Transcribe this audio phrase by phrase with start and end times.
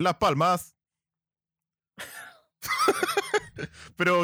[0.00, 0.74] Las Palmas.
[3.96, 4.22] Pero,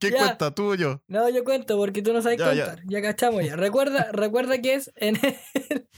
[0.00, 0.16] ¿qué Ya.
[0.18, 1.00] cuenta tú o yo?
[1.06, 2.82] No, yo cuento porque tú no sabes Ya, contar.
[2.86, 3.54] Ya, cachamos ya.
[3.54, 5.88] Recuerda, recuerda que es en el-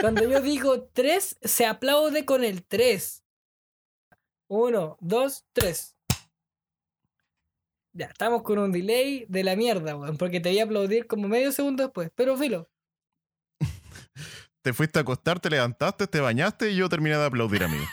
[0.00, 3.22] Cuando yo digo 3, se aplaude con el 3.
[4.48, 5.96] 1, 2, 3.
[7.92, 10.16] Ya, estamos con un delay de la mierda, weón.
[10.16, 12.10] Porque te voy a aplaudir como medio segundo después.
[12.14, 12.68] Pero filo.
[14.62, 17.84] Te fuiste a acostar, te levantaste, te bañaste y yo terminé de aplaudir, amigo.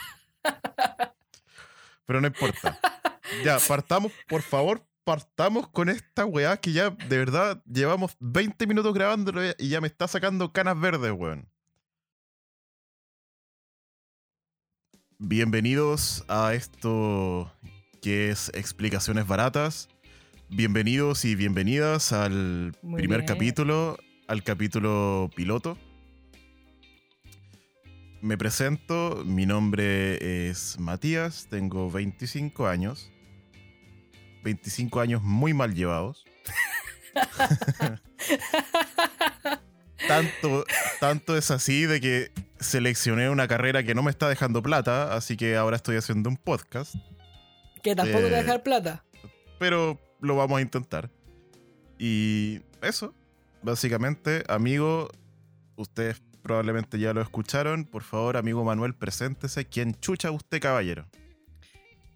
[2.05, 2.79] Pero no importa.
[3.45, 8.93] Ya, partamos, por favor, partamos con esta weá que ya de verdad llevamos 20 minutos
[8.93, 11.49] grabándolo y ya me está sacando canas verdes, weón.
[15.17, 17.51] Bienvenidos a esto
[18.01, 19.87] que es Explicaciones Baratas.
[20.49, 23.27] Bienvenidos y bienvenidas al Muy primer bien.
[23.27, 23.97] capítulo,
[24.27, 25.77] al capítulo piloto.
[28.21, 33.11] Me presento, mi nombre es Matías, tengo 25 años.
[34.43, 36.23] 25 años muy mal llevados.
[40.07, 40.65] tanto,
[40.99, 45.35] tanto es así de que seleccioné una carrera que no me está dejando plata, así
[45.35, 46.95] que ahora estoy haciendo un podcast,
[47.83, 49.03] Que tampoco te va a Eh, dejar plata.
[49.59, 51.09] pero lo vamos a intentar.
[51.97, 53.13] Y eso,
[53.63, 55.09] básicamente, amigo,
[55.75, 57.85] ustedes probablemente ya lo escucharon.
[57.85, 59.65] Por favor, amigo Manuel, preséntese.
[59.65, 61.07] ¿Quién chucha usted, caballero?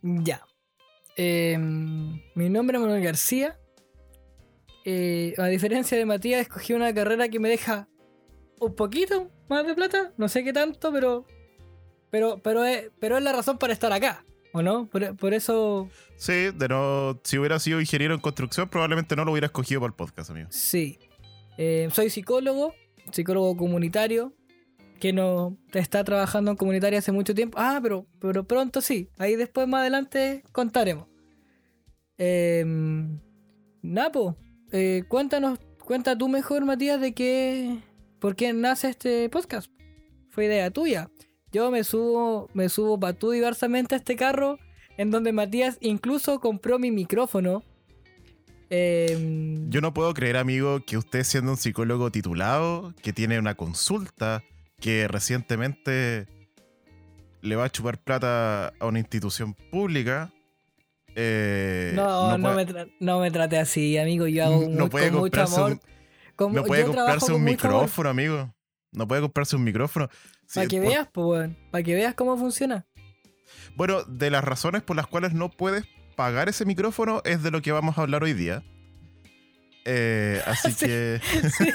[0.02, 0.42] Ya.
[1.16, 3.60] Em, mi nombre es Manuel García.
[4.84, 7.88] Eh, a diferencia de Matías, escogí una carrera que me deja
[8.60, 10.14] un poquito más de plata.
[10.18, 11.26] No sé qué tanto, pero.
[12.12, 14.24] Pero, pero, es, pero es la razón para estar acá.
[14.54, 14.88] ¿O no?
[14.88, 15.90] Por, por eso.
[16.16, 19.90] Sí, de no, si hubiera sido ingeniero en construcción, probablemente no lo hubiera escogido para
[19.90, 20.48] el podcast, amigo.
[20.50, 20.98] Sí.
[21.58, 22.74] Eh, soy psicólogo,
[23.12, 24.34] psicólogo comunitario.
[25.00, 27.58] Que no está trabajando en comunitaria hace mucho tiempo.
[27.60, 29.10] Ah, pero, pero pronto sí.
[29.18, 31.08] Ahí después más adelante contaremos.
[32.18, 32.64] Eh,
[33.86, 34.36] Napo,
[34.72, 37.80] eh, cuéntanos, cuenta tú mejor, Matías, de qué.
[38.20, 39.70] ¿Por qué nace este podcast?
[40.32, 41.12] Fue idea tuya.
[41.52, 44.58] Yo me subo, me subo patú diversamente a este carro.
[44.98, 47.64] En donde Matías incluso compró mi micrófono.
[48.70, 53.56] Eh, Yo no puedo creer, amigo, que usted siendo un psicólogo titulado, que tiene una
[53.56, 54.44] consulta,
[54.80, 56.28] que recientemente
[57.42, 60.32] le va a chupar plata a una institución pública.
[61.18, 64.28] eh, No, no, puede- me no me trate así, amigo.
[64.28, 65.72] Yo hago no muy- puede con mucho amor.
[65.72, 65.82] un,
[66.36, 67.50] con- no puede comprarse un amor.
[67.52, 68.54] micrófono, amigo.
[68.92, 70.10] No puede comprarse un micrófono.
[70.48, 71.50] Sí, Para que por- veas, pues.
[71.72, 72.86] Para que veas cómo funciona.
[73.78, 77.62] Bueno, de las razones por las cuales no puedes pagar ese micrófono es de lo
[77.62, 78.64] que vamos a hablar hoy día.
[79.86, 80.86] Eh, así Sí.
[80.86, 81.22] que.
[81.58, 81.70] Sí.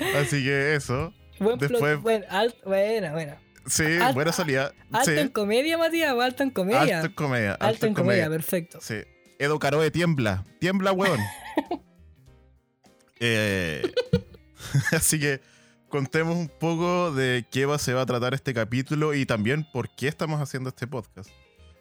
[0.16, 1.12] así que eso.
[1.38, 2.00] Buen Después-.
[2.00, 3.38] Bueno, alt- buena, buena.
[3.66, 4.72] Sí, buena salida.
[4.92, 5.18] ¿Alto sí.
[5.18, 6.12] en comedia, Matías?
[6.12, 6.98] ¿O alto en comedia?
[7.00, 7.52] Alto en comedia.
[7.52, 8.78] Alto, Alto en comedia, perfecto.
[8.80, 8.96] Sí.
[9.38, 10.44] Edo Caroe tiembla.
[10.60, 11.20] Tiembla, weón.
[13.18, 13.82] Eh,
[14.92, 15.40] así que
[15.88, 19.88] contemos un poco de qué va, se va a tratar este capítulo y también por
[19.94, 21.30] qué estamos haciendo este podcast.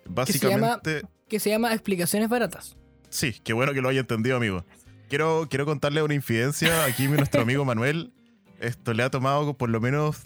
[0.06, 2.76] Se llama- Básicamente, Que se llama Explicaciones Baratas.
[3.10, 4.64] sí, qué bueno que lo haya entendido, amigo.
[5.10, 6.86] Quiero, quiero contarle una infidencia.
[6.86, 8.12] Aquí nuestro amigo Manuel,
[8.60, 10.18] esto le ha tomado por lo menos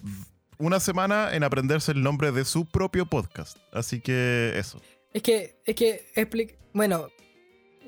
[0.58, 3.58] una semana en aprenderse el nombre de su propio podcast.
[3.74, 4.82] Así que eso.
[5.14, 7.08] Es que, es que, bueno,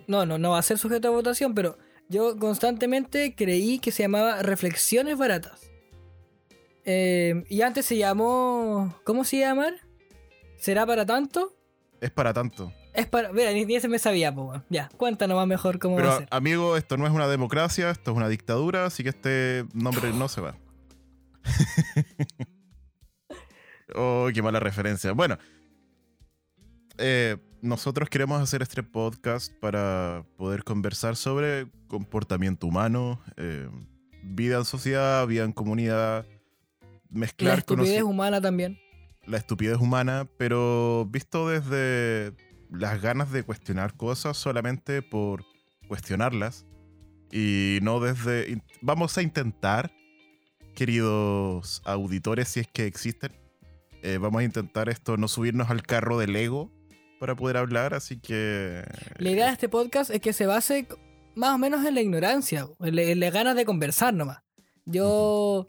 [0.07, 1.77] no, no, no va a ser sujeto a votación, pero
[2.09, 5.69] yo constantemente creí que se llamaba Reflexiones Baratas.
[6.85, 9.67] Eh, y antes se llamó, ¿cómo se llama?
[10.57, 11.55] ¿Será para tanto?
[12.01, 12.73] Es para tanto.
[12.93, 14.61] Es para, mira, ni, ni ese me sabía, po.
[14.69, 16.27] Ya, cuéntanos más mejor cómo va a Pero, ser.
[16.31, 20.27] amigo, esto no es una democracia, esto es una dictadura, así que este nombre no
[20.27, 20.57] se va.
[23.95, 25.11] oh, qué mala referencia.
[25.13, 25.37] Bueno,
[26.97, 33.69] eh, nosotros queremos hacer este podcast para poder conversar sobre comportamiento humano, eh,
[34.23, 36.25] vida en sociedad, vida en comunidad,
[36.81, 38.79] La mezclar estupidez conoci- humana también.
[39.25, 42.33] La estupidez humana, pero visto desde
[42.69, 45.45] las ganas de cuestionar cosas solamente por
[45.87, 46.65] cuestionarlas
[47.31, 48.61] y no desde...
[48.81, 49.91] Vamos a intentar,
[50.75, 53.31] queridos auditores, si es que existen,
[54.03, 56.71] eh, vamos a intentar esto, no subirnos al carro del ego
[57.19, 58.83] para poder hablar, así que...
[59.17, 60.87] La idea de este podcast es que se base
[61.35, 64.39] más o menos en la ignorancia, en la, en la ganas de conversar nomás.
[64.85, 65.67] Yo,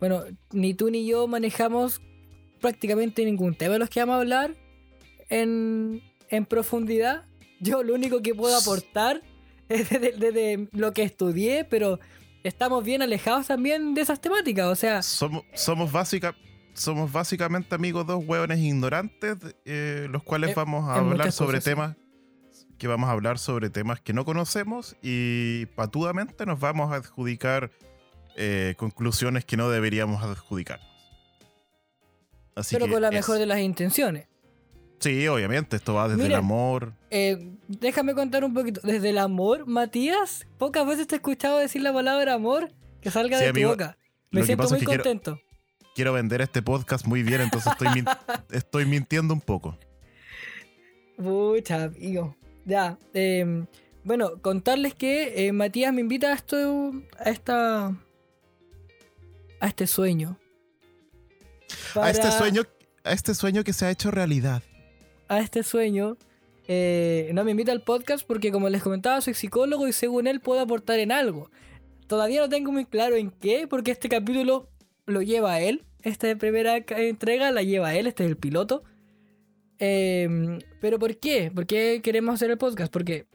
[0.00, 2.00] bueno, ni tú ni yo manejamos
[2.60, 4.54] prácticamente ningún tema de los que vamos a hablar
[5.28, 7.24] en, en profundidad.
[7.60, 9.22] Yo lo único que puedo aportar
[9.68, 12.00] es desde desde lo que estudié, pero
[12.42, 14.66] estamos bien alejados también de esas temáticas.
[14.66, 16.34] O sea, Somos, somos básica...
[16.74, 21.64] somos básicamente amigos dos hueones ignorantes, eh, los cuales Eh, vamos a hablar sobre cosas,
[21.64, 21.96] temas
[22.78, 27.70] que vamos a hablar sobre temas que no conocemos y patudamente nos vamos a adjudicar
[28.36, 30.93] eh, conclusiones que no deberíamos adjudicarnos.
[32.56, 34.26] Así pero que con la mejor de las intenciones.
[35.00, 36.94] Sí, obviamente, esto va desde el amor.
[37.10, 38.80] Eh, déjame contar un poquito.
[38.82, 42.72] Desde el amor, Matías, pocas veces te he escuchado decir la palabra amor
[43.02, 43.98] que salga Sí, de amigo, tu boca.
[44.30, 45.40] Me siento muy es que quiero- contento.
[45.94, 48.04] Quiero vender este podcast muy bien, entonces estoy, min-
[48.50, 49.78] estoy mintiendo un poco.
[51.16, 52.36] Pucha, amigo.
[52.64, 52.98] Ya.
[53.12, 53.64] eh,
[54.04, 56.92] bueno, contarles que eh, Matías me invita a esto.
[57.18, 57.86] a esta.
[59.60, 60.38] a este sueño.
[61.94, 62.62] A este sueño,
[63.04, 64.62] a este sueño que se ha hecho realidad.
[65.28, 66.16] a este sueño.
[66.66, 70.40] eh, no me invita al podcast porque como les comentaba soy psicólogo y según él
[70.40, 71.50] puedo aportar en algo.
[72.06, 74.68] Todavía no tengo muy claro en qué porque este capítulo
[75.06, 75.84] lo lleva él.
[76.02, 78.82] Esta primera entrega la lleva él, este es el piloto.
[79.78, 81.50] Eh, Pero ¿por qué?
[81.54, 82.92] ¿Por qué queremos hacer el podcast?
[82.92, 83.26] Porque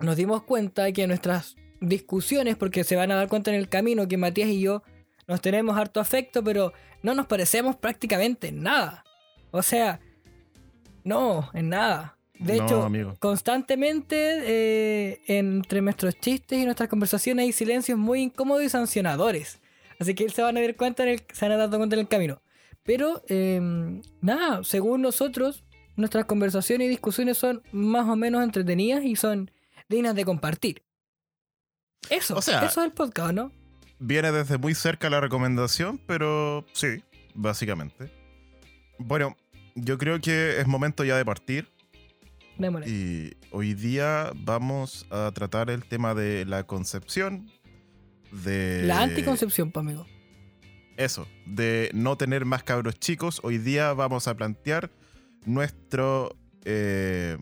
[0.00, 4.08] nos dimos cuenta que nuestras discusiones, porque se van a dar cuenta en el camino
[4.08, 4.82] que Matías y yo
[5.28, 6.72] nos tenemos harto afecto, pero
[7.02, 9.04] no nos parecemos prácticamente en nada.
[9.52, 10.00] O sea,
[11.04, 12.16] no, en nada.
[12.38, 13.14] De No, hecho, amigo.
[13.18, 19.60] constantemente eh, entre nuestros chistes y nuestras conversaciones hay silencios muy incómodos y sancionadores.
[19.98, 22.00] Así que se van a dar cuenta en el, se van a dar cuenta en
[22.00, 22.40] el camino.
[22.84, 23.60] Pero eh,
[24.20, 25.64] nada, según nosotros,
[25.96, 29.50] nuestras conversaciones y discusiones son más o menos entretenidas y son
[29.88, 30.84] dignas de compartir.
[32.08, 33.50] Eso, O sea- eso es el podcast, ¿no?
[34.00, 37.02] Viene desde muy cerca la recomendación, pero sí,
[37.34, 38.12] básicamente.
[38.98, 39.36] Bueno,
[39.74, 41.68] yo creo que es momento ya de partir.
[42.56, 42.88] Démosle.
[42.88, 47.50] Y hoy día vamos a tratar el tema de la concepción,
[48.30, 48.82] de...
[48.84, 50.06] La anticoncepción, pues, amigo.
[50.96, 53.40] Eso, de no tener más cabros chicos.
[53.44, 54.90] Hoy día vamos a plantear
[55.44, 57.38] nuestro eh,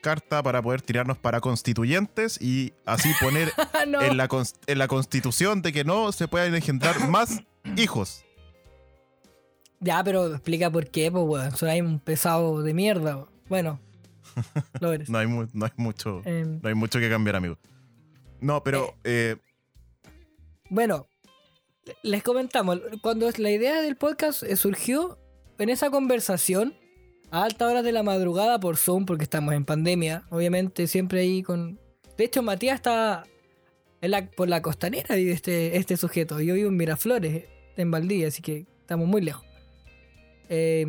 [0.00, 3.52] carta para poder tirarnos para constituyentes y así poner
[3.88, 4.00] no.
[4.02, 4.28] en, la,
[4.66, 7.40] en la constitución de que no se puedan engendrar más
[7.76, 8.24] hijos.
[9.80, 11.56] Ya, pero explica por qué, pues, weón.
[11.56, 13.28] Soy un pesado de mierda, weón.
[13.48, 13.80] Bueno,
[14.80, 15.08] lo eres.
[15.10, 17.58] No hay, mu- no hay mucho, Em, no hay mucho que cambiar, amigo.
[18.40, 19.36] No, pero eh,
[20.68, 21.06] Bueno,
[22.02, 25.18] les comentamos, cuando la idea del podcast eh, surgió
[25.58, 26.74] en esa conversación
[27.30, 31.42] a altas horas de la madrugada por Zoom, porque estamos en pandemia, obviamente siempre ahí
[31.42, 31.78] con...
[32.16, 33.24] De hecho, Matías está
[34.00, 36.40] en la- por la costanera, vive este, este sujeto.
[36.40, 37.44] Yo vivo en Miraflores,
[37.76, 39.44] en Valdivia, así que estamos muy lejos.
[40.48, 40.84] Eh,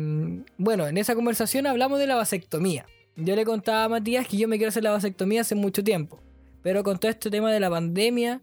[0.58, 2.86] bueno, en esa conversación hablamos de la vasectomía.
[3.16, 6.20] Yo le contaba a Matías que yo me quiero hacer la vasectomía hace mucho tiempo.
[6.62, 8.42] Pero con todo este tema de la pandemia,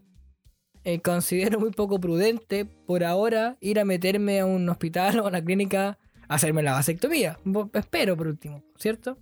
[0.84, 5.28] eh, considero muy poco prudente por ahora ir a meterme a un hospital o a
[5.28, 5.98] una clínica
[6.30, 7.38] hacerme la vasectomía.
[7.74, 9.18] Espero por último, ¿cierto?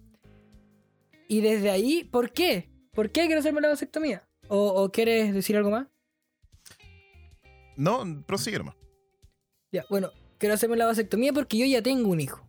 [1.26, 2.69] Y desde ahí, ¿por qué?
[2.93, 4.26] ¿Por qué quiero hacerme la vasectomía?
[4.49, 5.87] ¿O, o quieres decir algo más?
[7.76, 8.75] no, prosigue nomás.
[9.70, 12.44] Ya, bueno, quiero hacerme la vasectomía porque yo ya tengo un hijo.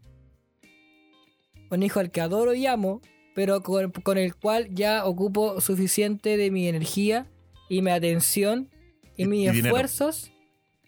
[1.69, 3.01] Un hijo al que adoro y amo,
[3.35, 7.27] pero con, con el cual ya ocupo suficiente de mi energía
[7.69, 8.69] y mi atención
[9.15, 9.67] y, Y- mis y dinero.
[9.67, 10.31] esfuerzos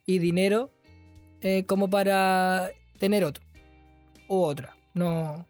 [0.08, 0.72] y dinero
[1.42, 3.44] eh, como para tener otro.
[4.34, 4.76] O otra.
[4.94, 5.46] No.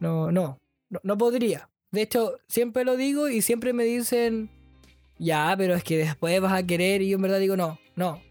[0.00, 0.58] No, no.
[0.88, 1.68] No, no podría.
[1.90, 4.48] De hecho, siempre lo digo y siempre me dicen,
[5.18, 8.22] ya, pero es que después vas a querer y yo en verdad digo, no, no,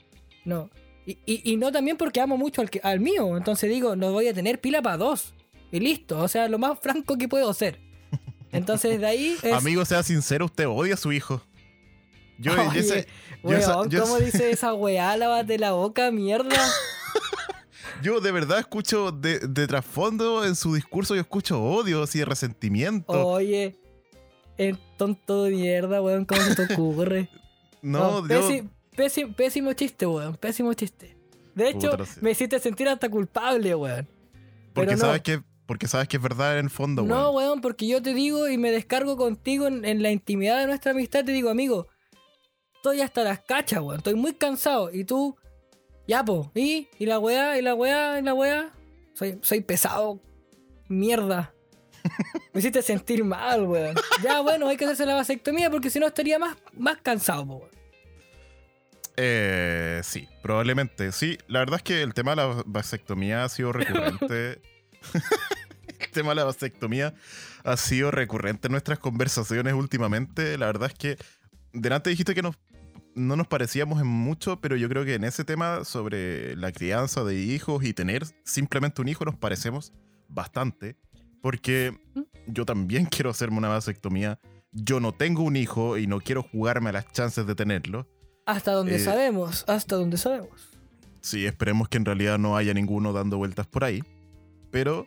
[0.45, 0.69] no.
[1.05, 3.37] Y, y- y no también porque amo mucho al, que- al mío.
[3.37, 5.35] Entonces digo, no voy a tener pila para dos.
[5.71, 6.17] Y listo.
[6.19, 7.79] O sea, lo más franco que puedo ser.
[8.51, 9.53] Entonces de ahí es...
[9.53, 11.41] Amigo, sea sincero, usted odia a su hijo.
[12.39, 12.81] Yo, Oye,
[13.43, 15.15] yo esa- weón, yo ¿cómo dice esa weá?
[15.17, 16.55] Lávate la boca, mierda.
[18.01, 23.11] yo de verdad escucho de, de trasfondo en su discurso, yo escucho odio, así, resentimiento.
[23.27, 23.75] Oye,
[24.57, 27.29] el tonto de mierda, weón, ¿cómo se te ocurre?
[27.81, 28.41] no, No, yo...
[28.49, 31.17] pési- pési- pésimo chiste, weón, pésimo chiste.
[31.55, 34.07] De hecho, Puta, no me hiciste sentir hasta culpable, weón.
[34.73, 34.97] porque, no.
[34.99, 37.35] sabes que, porque sabes que es verdad en el fondo, No, weón.
[37.35, 40.91] weón, porque yo te digo y me descargo contigo en, en la intimidad de nuestra
[40.91, 41.25] amistad.
[41.25, 41.87] Te digo, amigo,
[42.75, 43.97] estoy hasta las cachas, weón.
[43.97, 44.91] Estoy muy cansado.
[44.93, 45.35] Y tú,
[46.11, 46.51] ya, po.
[46.53, 46.89] ¿Y?
[46.99, 47.57] ¿Y la weá?
[47.57, 48.19] ¿Y la weá?
[48.19, 48.69] ¿Y la weá?
[49.13, 50.19] Soy, soy pesado.
[50.89, 51.53] Mierda.
[52.53, 53.95] Me hiciste sentir mal, weón.
[54.21, 57.55] Ya, bueno, hay que hacerse la vasectomía porque si no estaría más, más cansado, po,
[57.59, 57.71] weón.
[59.15, 61.13] Eh, sí, probablemente.
[61.13, 64.61] Sí, la verdad es que el tema de la vasectomía ha sido recurrente.
[65.99, 67.13] el tema de la vasectomía
[67.63, 70.57] ha sido recurrente en nuestras conversaciones últimamente.
[70.57, 71.17] La verdad es que
[71.71, 72.57] delante dijiste que nos
[73.15, 77.23] no nos parecíamos en mucho, pero yo creo que en ese tema sobre la crianza
[77.23, 79.93] de hijos y tener simplemente un hijo nos parecemos
[80.27, 80.95] bastante.
[81.41, 81.97] Porque
[82.47, 84.39] yo también quiero hacerme una vasectomía.
[84.71, 88.07] Yo no tengo un hijo y no quiero jugarme a las chances de tenerlo.
[88.45, 90.69] Hasta donde Eh, sabemos, hasta donde sabemos.
[91.19, 94.01] Sí, esperemos que en realidad no haya ninguno dando vueltas por ahí.
[94.71, 95.05] Pero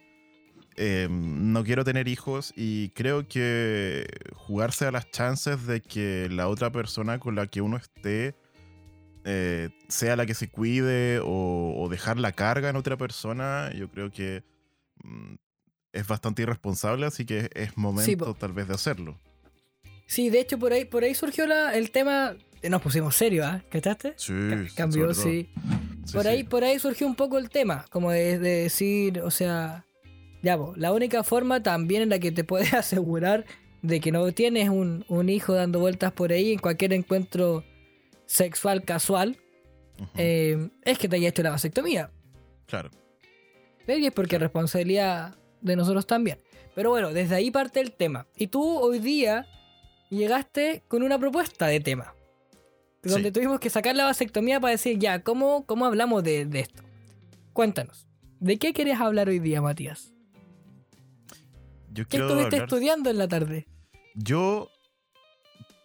[0.76, 6.48] eh, no quiero tener hijos y creo que jugarse a las chances de que la
[6.48, 8.34] otra persona con la que uno esté
[9.24, 13.88] eh, sea la que se cuide o, o dejar la carga en otra persona, yo
[13.90, 14.42] creo que
[15.02, 15.34] mm,
[15.92, 19.18] es bastante irresponsable, así que es momento tal vez de hacerlo.
[20.06, 22.36] Sí, de hecho por ahí, por ahí surgió la, el tema.
[22.60, 23.64] eh, Nos pusimos serios, ¿ah?
[23.70, 24.12] ¿Cachaste?
[24.16, 25.48] Sí, Ca- sí, Cambió, sí.
[26.04, 26.28] Sí, por sí.
[26.28, 29.86] ahí, por ahí surgió un poco el tema, como de, de decir, o sea,
[30.44, 33.44] ya, po, la única forma también en la que te puedes asegurar
[33.82, 37.64] de que no tienes un, un hijo dando vueltas por ahí en cualquier encuentro
[38.26, 39.36] sexual casual,
[40.16, 42.10] eh, es que te haya hecho la vasectomía.
[42.66, 42.90] claro.
[43.86, 46.38] Y es porque es responsabilidad de nosotros también.
[46.74, 48.26] Pero bueno, desde ahí parte el tema.
[48.34, 49.46] Y tú hoy día
[50.08, 52.14] llegaste con una propuesta de tema.
[53.02, 53.32] Donde Sí.
[53.32, 56.82] tuvimos que sacar la vasectomía para decir, ya, ¿cómo, cómo hablamos de, de esto?
[57.52, 58.06] Cuéntanos.
[58.40, 60.13] ¿De qué querías hablar hoy día, Matías?
[61.94, 63.66] Yo ¿Qué estuviste hablar- estudiando en la tarde?
[64.14, 64.68] Yo,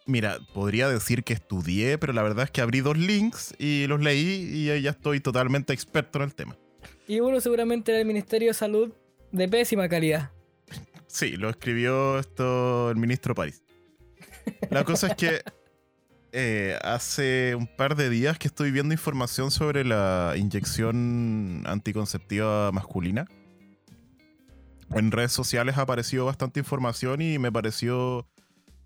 [0.05, 4.01] mira, podría decir que estudié, pero la verdad es que abrí dos links y los
[4.01, 6.57] leí y ya estoy totalmente experto en el tema.
[7.07, 8.91] Y uno seguramente era el Ministerio de Salud
[9.31, 10.31] de pésima calidad.
[11.11, 13.63] Sí, lo escribió esto el ministro París.
[14.69, 15.41] La cosa es que
[16.31, 23.25] eh, hace un par de días que estoy viendo información sobre la inyección anticonceptiva masculina.
[24.91, 28.27] En redes sociales ha aparecido bastante información y me pareció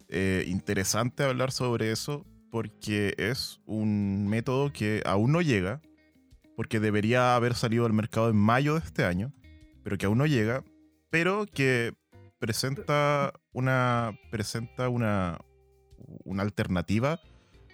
[0.10, 5.82] eh, interesante hablar sobre eso porque es un método que aún no llega,
[6.56, 9.34] porque debería haber salido al mercado en mayo de este año,
[9.84, 10.64] pero que aún no llega,
[11.10, 11.94] pero que
[12.38, 15.40] presenta una presenta una,
[16.26, 17.20] una alternativa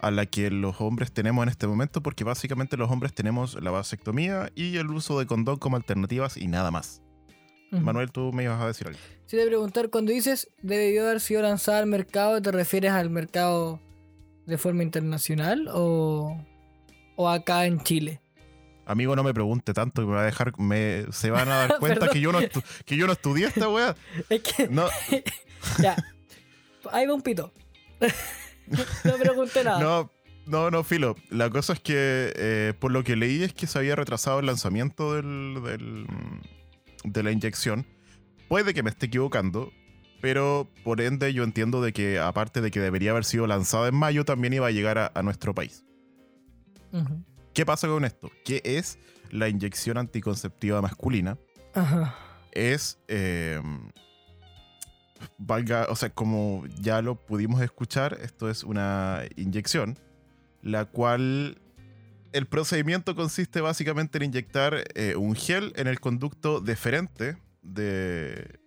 [0.00, 3.70] a la que los hombres tenemos en este momento, porque básicamente los hombres tenemos la
[3.70, 7.02] vasectomía y el uso de condón como alternativas y nada más.
[7.70, 8.98] Manuel, tú me ibas a decir algo.
[9.26, 13.80] Si te preguntar, cuando dices debió haber sido lanzada al mercado, ¿te refieres al mercado
[14.46, 16.36] de forma internacional o,
[17.16, 18.20] o acá en Chile?
[18.86, 22.08] Amigo, no me pregunte tanto me va a dejar, me, se van a dar cuenta
[22.08, 22.40] que yo, no
[22.84, 23.94] que yo no estudié esta weá.
[24.28, 24.88] Es que, No,
[25.80, 25.94] ya,
[26.90, 27.52] ahí va un pito.
[29.04, 29.78] no pregunté nada.
[29.80, 30.10] no,
[30.46, 31.14] no, no, filo.
[31.28, 34.46] La cosa es que eh, por lo que leí es que se había retrasado el
[34.46, 36.06] lanzamiento del, del-
[37.04, 37.86] de la inyección.
[38.48, 39.72] Puede que me esté equivocando,
[40.20, 43.94] pero por ende yo entiendo de que aparte de que debería haber sido lanzada en
[43.94, 45.84] mayo, también iba a llegar a, a nuestro país.
[47.54, 48.30] ¿Qué pasa con esto?
[48.44, 48.98] ¿Qué es
[49.30, 51.38] la inyección anticonceptiva masculina?
[51.74, 52.16] Ajá.
[52.52, 53.60] es, eh,
[55.38, 59.98] valga, o sea, como ya lo pudimos escuchar, esto es una inyección,
[60.62, 61.60] la cual
[62.32, 68.58] el procedimiento consiste básicamente en inyectar eh, un gel en el conducto deferente de,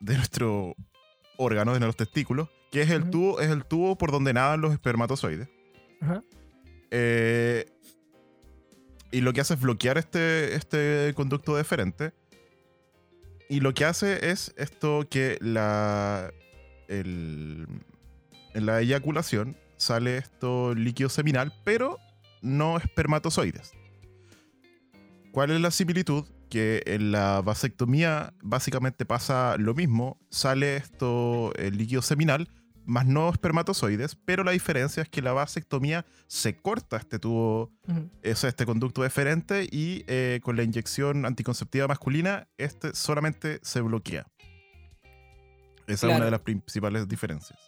[0.00, 0.74] de nuestro
[1.36, 4.72] órgano, de nuestros testículos, que es el, tubo, es el tubo por donde nadan los
[4.72, 5.48] espermatozoides.
[6.90, 7.66] Eh,
[9.12, 12.12] y lo que hace es bloquear este, este conducto deferente.
[13.48, 16.32] Y lo que hace es esto que la,
[16.88, 17.66] el-
[18.54, 21.98] en la eyaculación sale esto líquido seminal, pero
[22.46, 23.72] no espermatozoides.
[25.32, 26.24] ¿Cuál es la similitud?
[26.48, 32.48] Que en la vasectomía básicamente pasa lo mismo, sale esto el líquido seminal,
[32.86, 38.34] más no espermatozoides, pero la diferencia es que la vasectomía se corta este tubo, o
[38.34, 44.26] sea, este conducto deferente y eh, con la inyección anticonceptiva masculina, este solamente se bloquea.
[45.86, 47.58] Esa es una de las principales diferencias.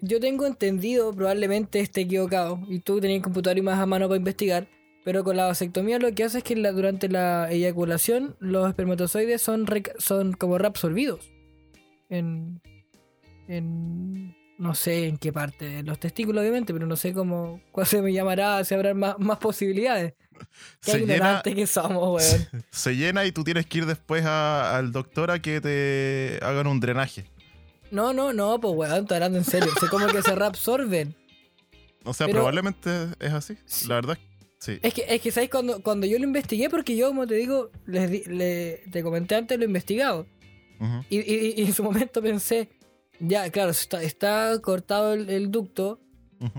[0.00, 4.18] Yo tengo entendido, probablemente esté equivocado, y tú tenías computador y más a mano para
[4.18, 4.68] investigar,
[5.04, 9.42] pero con la vasectomía lo que hace es que la- durante la eyaculación los espermatozoides
[9.42, 9.66] son,
[9.98, 11.32] son como reabsorbidos.
[12.10, 12.60] En,
[13.48, 14.36] en.
[14.58, 18.02] No sé en qué parte, en los testículos obviamente, pero no sé cómo, cuál se
[18.02, 20.14] me llamará, si habrá más, más posibilidades.
[20.84, 22.64] Qué Se llena, que somos, weón.
[22.70, 26.66] se llena y tú tienes que ir después a- al doctor a que te hagan
[26.66, 27.24] un drenaje.
[27.90, 29.68] No, no, no, pues weón, estoy hablando en serio.
[29.80, 31.14] sé como que se reabsorben.
[32.04, 32.90] O sea, Pero- probablemente
[33.20, 33.56] es así.
[33.66, 33.88] Sí.
[33.88, 34.18] La verdad,
[34.60, 34.78] sí.
[34.82, 35.50] Es que, es que ¿sabes?
[35.50, 39.58] Cuando, cuando yo lo investigué, porque yo, como te digo, les le- te comenté antes,
[39.58, 40.26] lo he investigado.
[40.80, 41.04] Ujú.
[41.10, 42.68] Y, y- y en su momento pensé,
[43.20, 46.00] ya, claro, está, está cortado el, el ducto,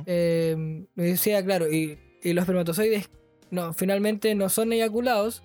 [0.05, 3.09] eh, me decía, claro, y, y los espermatozoides
[3.50, 5.41] no, finalmente no son eyaculados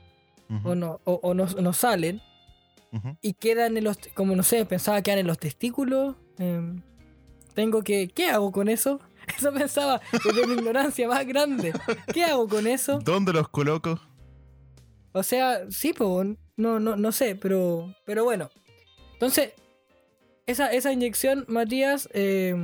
[0.64, 2.20] o, no, o, o no, no salen
[3.20, 6.16] Y quedan en los, como no sé, pensaba que quedan en los testículos.
[6.38, 6.82] em,
[7.54, 9.00] tengo que, ¿qué hago con eso?
[9.38, 11.72] Eso pensaba desde mi ignorancia más grande.
[12.12, 12.98] ¿Qué hago con eso?
[12.98, 13.98] ¿Dónde los coloco?
[15.12, 18.50] O sea, sí, pues, no, no, no sé, pero, pero bueno.
[19.14, 19.52] Entonces,
[20.46, 22.54] esa, esa inyección, Matías, eh,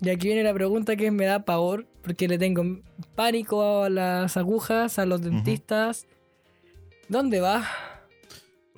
[0.00, 2.62] y aquí viene la pregunta que me da pavor, porque le tengo
[3.14, 6.06] pánico a las agujas, a los dentistas.
[7.08, 7.66] ¿Dónde va?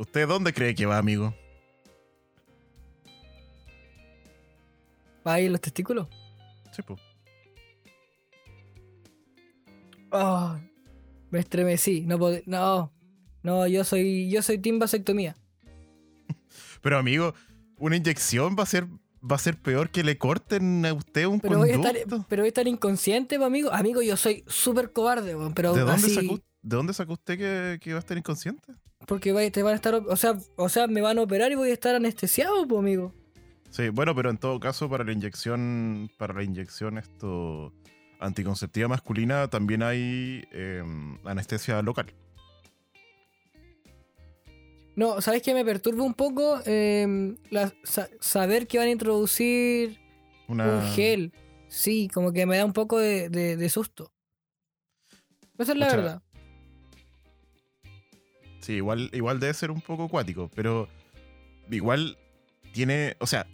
[0.03, 1.33] ¿Usted dónde cree que va, amigo?
[5.25, 6.09] ¿Va ahí en los testículos?
[6.73, 6.97] Sí, po.
[10.11, 10.59] Oh,
[11.31, 12.93] me estremecí, no no,
[13.45, 15.37] no, yo soy, yo soy team vasectomía.
[16.83, 17.35] Pero, amigo,
[17.77, 18.89] una inyección va a ser
[19.23, 21.97] va a ser peor que le corten a usted un Pero voy a conducto.
[21.97, 23.73] estar, pero voy a estar inconsciente, pues, amigo.
[23.73, 27.79] Amigo, yo soy súper cobarde, pero ¿De dónde, así, sacó, ¿De dónde sacó usted que,
[27.81, 28.73] que va a estar inconsciente?
[29.07, 31.71] Porque te van a estar, o sea, o sea, me van a operar y voy
[31.71, 33.13] a estar anestesiado, pues, amigo.
[33.71, 37.73] Sí, bueno, pero en todo caso, para la inyección, para la inyección esto
[38.21, 40.83] anticonceptiva masculina también hay eh,
[41.25, 42.13] anestesia local.
[44.95, 46.61] No, ¿sabes qué me perturba un poco?
[46.67, 49.99] Eh, la- sa- saber que van a introducir
[50.49, 50.67] Una...
[50.67, 51.33] un gel.
[51.69, 54.13] Sí, como que me da un poco de, de- de susto.
[55.59, 56.23] Esa es la verdad.
[58.62, 60.88] Sí, igual, igual debe ser un poco acuático, pero
[61.71, 62.16] igual
[62.73, 63.47] tiene, o sea,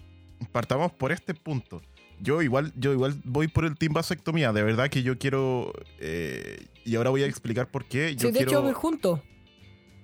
[0.53, 1.83] partamos por este punto.
[2.21, 6.67] Yo igual, yo igual voy por el team vasectomía, de verdad que yo quiero, eh,
[6.85, 8.15] y ahora voy a explicar por qué.
[8.17, 9.21] Yo Sí, de hecho, quiero, ir juntos.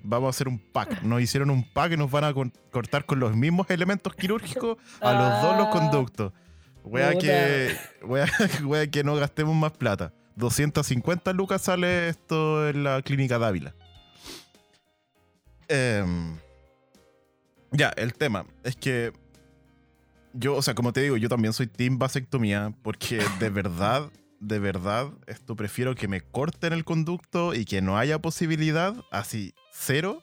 [0.04, 1.02] vamos a hacer un pack.
[1.02, 4.76] Nos hicieron un pack y nos van a con- cortar con los mismos elementos quirúrgicos
[5.00, 5.70] a los dos los Ah.
[5.70, 6.32] conductos.
[6.84, 8.26] Wea que, wea,
[8.64, 10.12] wea que no gastemos más plata.
[10.36, 13.74] 250 lucas sale esto en la clínica Dávila.
[15.68, 16.36] Em,
[17.72, 19.12] ya, el tema es que
[20.32, 24.10] yo, o sea, como te digo, yo también soy team vasectomía porque de verdad,
[24.40, 29.54] de verdad, esto prefiero que me corten el conducto y que no haya posibilidad, así,
[29.72, 30.22] cero,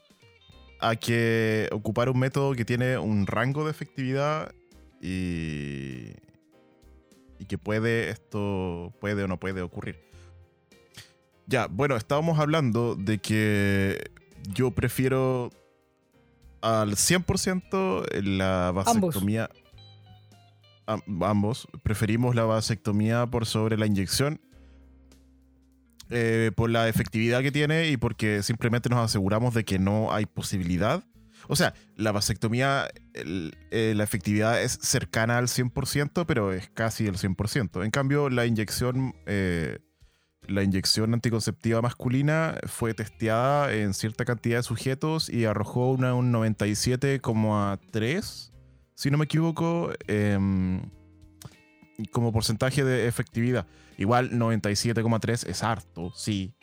[0.79, 4.53] a que ocupar un método que tiene un rango de efectividad
[5.01, 6.13] y,
[7.39, 9.99] y que puede, esto puede o no puede ocurrir.
[11.47, 14.11] Ya, bueno, estábamos hablando de que
[14.53, 15.49] yo prefiero
[16.61, 19.49] al 100% la vasectomía.
[20.87, 21.67] Am- ambos.
[21.83, 24.39] Preferimos la vasectomía por sobre la inyección.
[26.13, 30.25] eh, por la efectividad que tiene y porque simplemente nos aseguramos de que no hay
[30.25, 31.05] posibilidad.
[31.47, 37.15] O sea, la vasectomía, eh, la efectividad es cercana al 100%, pero es casi el
[37.17, 37.85] 100%.
[37.85, 39.79] En cambio, la inyección, eh,
[40.47, 46.33] la inyección anticonceptiva masculina fue testeada en cierta cantidad de sujetos y arrojó una, un
[46.33, 48.51] 97,3,
[48.95, 50.81] si no me equivoco, em,
[52.11, 53.65] como porcentaje de efectividad.
[53.97, 56.53] Igual 97,3 es harto, sí,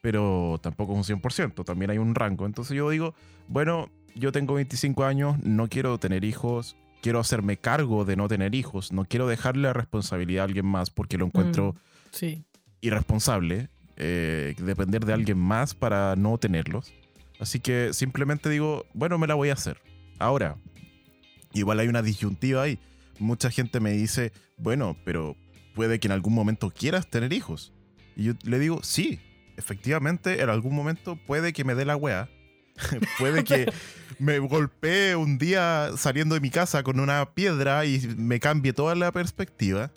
[0.00, 2.46] pero tampoco es un 100%, también hay un rango.
[2.46, 3.14] Entonces yo digo,
[3.46, 8.54] bueno, yo tengo 25 años, no quiero tener hijos, quiero hacerme cargo de no tener
[8.56, 11.78] hijos, no quiero dejarle la responsabilidad a alguien más porque lo encuentro Mm,
[12.10, 12.44] sí.
[12.80, 16.92] Irresponsable eh, depender de alguien más para no tenerlos.
[17.40, 19.80] Así que simplemente digo, bueno, me la voy a hacer.
[20.18, 20.56] Ahora,
[21.52, 22.78] igual hay una disyuntiva ahí.
[23.18, 25.36] Mucha gente me dice, bueno, pero
[25.74, 27.72] puede que en algún momento quieras tener hijos.
[28.16, 29.20] Y yo le digo, sí,
[29.56, 32.28] efectivamente, en algún momento puede que me dé la wea.
[33.18, 33.66] puede que
[34.20, 38.94] me golpee un día saliendo de mi casa con una piedra y me cambie toda
[38.94, 39.90] la perspectiva.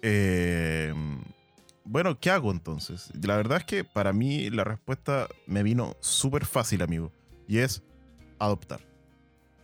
[0.00, 0.94] Eh,
[1.84, 3.10] bueno, ¿qué hago entonces?
[3.22, 7.12] La verdad es que para mí la respuesta me vino súper fácil, amigo.
[7.48, 7.82] Y es
[8.38, 8.80] adoptar.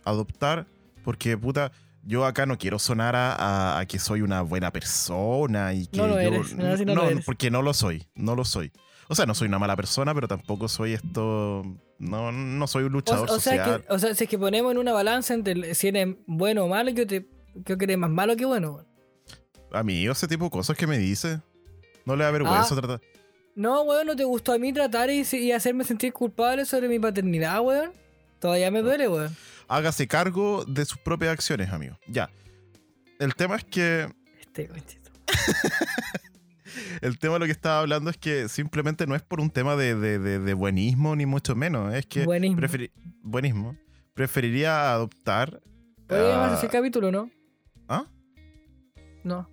[0.03, 0.67] Adoptar
[1.03, 1.71] porque, puta,
[2.03, 5.97] yo acá no quiero sonar a, a- a que soy una buena persona y que
[5.97, 7.25] No lo yo- eres, no, no lo eres.
[7.25, 8.71] porque no lo soy, no lo soy.
[9.09, 11.63] O sea, no soy una mala persona, pero tampoco soy esto.
[11.99, 13.81] No, no soy un O, luchador o sea, social.
[13.85, 16.67] que, o sea, si es que ponemos en una balanza entre si eres bueno o
[16.67, 17.25] malo, yo te
[17.63, 18.85] creo que eres más malo que bueno.
[19.71, 21.41] Amigo, ese tipo de cosas que me dice.
[22.07, 22.77] No le da vergüenza Ah.
[22.77, 23.01] tratar.
[23.55, 26.99] No, weón, no te gustó a mí tratar y, y hacerme sentir culpable sobre mi
[26.99, 27.91] paternidad, weón.
[28.39, 29.35] Todavía me duele, weón.
[29.67, 31.97] Hágase cargo de sus propias acciones, amigo.
[32.07, 32.29] Ya.
[33.19, 34.07] El tema es que.
[34.39, 35.11] Este conchito.
[37.01, 39.75] El tema de lo que estaba hablando es que simplemente no es por un tema
[39.75, 41.93] de, de- de- de buenismo, ni mucho menos.
[41.93, 42.25] Es que.
[42.25, 42.57] Buenismo.
[42.61, 42.91] preferi-
[43.23, 43.75] buenismo.
[44.13, 45.59] Preferiría adoptar.
[46.09, 47.29] Oye, ah, más ese capítulo, ¿no?
[47.89, 48.05] ¿Ah?
[49.23, 49.49] No.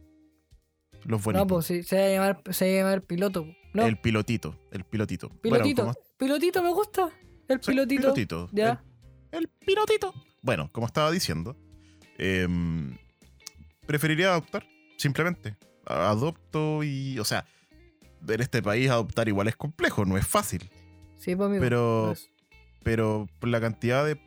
[1.05, 1.43] Los bonitos.
[1.43, 3.47] No, pues sí, se va a llamar, se va a llamar piloto.
[3.73, 5.29] No, El pilotito, el pilotito.
[5.40, 5.93] Pilotito.
[6.17, 7.11] Pilotito me gusta.
[7.49, 8.01] El sí, pilotito.
[8.03, 8.49] pilotito.
[8.53, 8.83] Ya.
[9.33, 10.14] El, el pilotito.
[10.43, 11.57] Bueno, como estaba diciendo,
[12.19, 12.97] em,
[13.87, 15.57] preferiría adoptar, simplemente.
[15.87, 17.47] Adopto y, o sea,
[18.27, 20.71] en este país adoptar igual es complejo, no es fácil.
[21.17, 21.61] Sí, pues amigo.
[21.61, 22.31] Pero- Pues,
[22.83, 24.19] pero por la cantidad de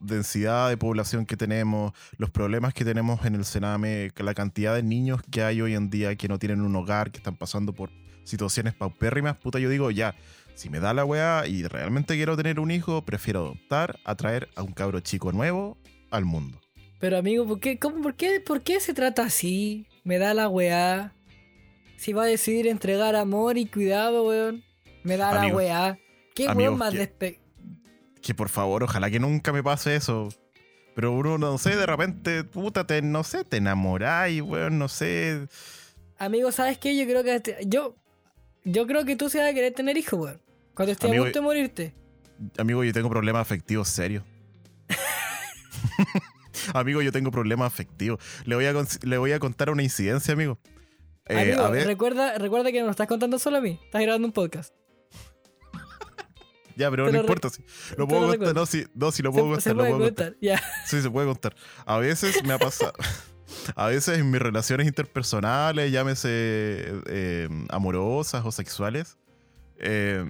[0.00, 4.82] densidad de población que tenemos, los problemas que tenemos en el Sename, la cantidad de
[4.82, 7.90] niños que hay hoy en día que no tienen un hogar, que están pasando por
[8.24, 10.14] situaciones paupérrimas, puta, yo digo, ya,
[10.54, 14.48] si me da la weá y realmente quiero tener un hijo, prefiero adoptar a traer
[14.56, 15.78] a un cabro chico nuevo
[16.10, 16.60] al mundo.
[16.98, 19.86] Pero amigo, ¿por qué, cómo, por, qué, ¿por qué se trata así?
[20.04, 21.14] Me da la weá.
[21.96, 24.64] Si va a decidir entregar amor y cuidado, weón.
[25.02, 25.98] Me da la weá.
[26.34, 27.39] ¿Qué amigos, weón más que- despe...
[28.22, 30.28] Que por favor, ojalá que nunca me pase eso.
[30.94, 35.46] Pero uno, no sé, de repente, puta, te, no sé, te enamoráis, weón, no sé.
[36.18, 36.96] Amigo, ¿sabes qué?
[36.96, 37.40] Yo creo que...
[37.40, 37.96] te- Yo,
[38.64, 40.40] yo creo que tú se vas a querer tener hijos, weón.
[40.74, 41.94] Cuando estés a punto de morirte.
[42.58, 44.24] Amigo, yo tengo problemas afectivos serios.
[46.74, 48.20] amigo, yo tengo problemas afectivos.
[48.44, 50.58] Le voy a, le voy a contar una incidencia, amigo.
[51.26, 53.78] Eh, Amigo, a ver, recuerda, recuerda que no lo estás contando solo a mí.
[53.84, 54.74] Estás grabando un podcast.
[56.80, 57.50] Ya, pero te no lo importa.
[57.50, 57.62] Si,
[57.96, 59.90] lo puedo lo contar, no, si, no, si lo Se, puedo se contar, lo puede
[59.92, 60.26] puedo contar.
[60.32, 60.40] contar.
[60.40, 60.62] Ya.
[60.86, 61.54] Sí, se puede contar.
[61.86, 62.94] A veces me ha pasado.
[63.76, 66.28] A veces en mis relaciones interpersonales, llámese
[67.06, 69.18] eh, amorosas o sexuales,
[69.78, 70.24] eh,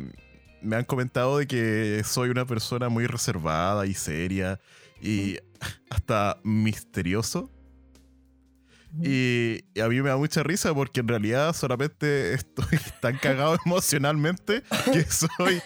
[0.63, 4.61] me han comentado de que soy una persona muy reservada y seria
[5.03, 5.39] y
[5.91, 7.51] hasta misterioso.
[9.03, 13.57] Y, y a mí me da mucha risa porque en realidad solamente estoy tan cagado
[13.65, 15.63] emocionalmente que soy,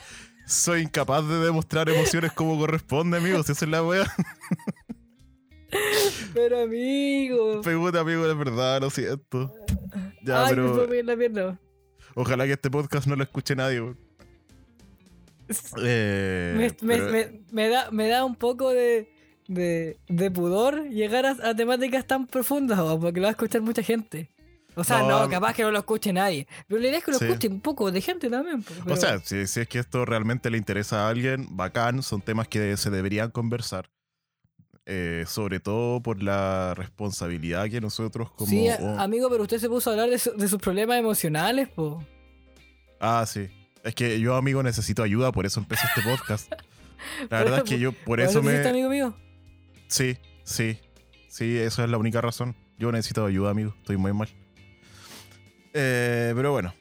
[0.46, 3.48] soy incapaz de demostrar emociones como corresponde, amigos.
[3.50, 4.04] Esa es la wea.
[6.32, 7.60] Pero amigo.
[7.62, 9.52] Pregunta, amigo, la verdad, lo siento.
[10.22, 11.60] Ya, Ay, me pero bien la pierna.
[12.14, 13.94] ojalá que este podcast no lo escuche nadie.
[15.82, 19.12] Eh, Me, me- pero- me- me da, me da un poco de,
[19.48, 23.82] de, de pudor llegar a, a temáticas tan profundas, porque lo va a escuchar mucha
[23.82, 24.30] gente.
[24.76, 26.46] O sea, No, no, capaz que no lo escuche nadie.
[26.66, 27.24] Pero la idea es que lo Sí.
[27.26, 28.64] escuche un poco de gente también.
[28.88, 32.48] O sea, si, si es que esto realmente le interesa a alguien, bacán, son temas
[32.48, 33.90] que se deberían conversar.
[34.86, 38.50] Eh, sobre todo por la responsabilidad que nosotros como...
[38.50, 41.68] sí, oh, amigo, pero usted se puso a hablar de, su- de sus problemas emocionales,
[41.70, 42.04] po.
[43.00, 43.48] ah, sí.
[43.82, 46.52] Es que yo, amigo, necesito ayuda, por eso empecé este podcast.
[47.30, 48.56] La verdad es que yo por ¿Por eso me...
[48.66, 49.14] amigo mío?
[49.88, 50.78] Sí, sí.
[51.28, 52.54] Sí, esa es la única razón.
[52.78, 53.74] Yo necesito ayuda, amigo.
[53.78, 54.28] Estoy muy mal.
[55.74, 56.72] Eh, pero bueno.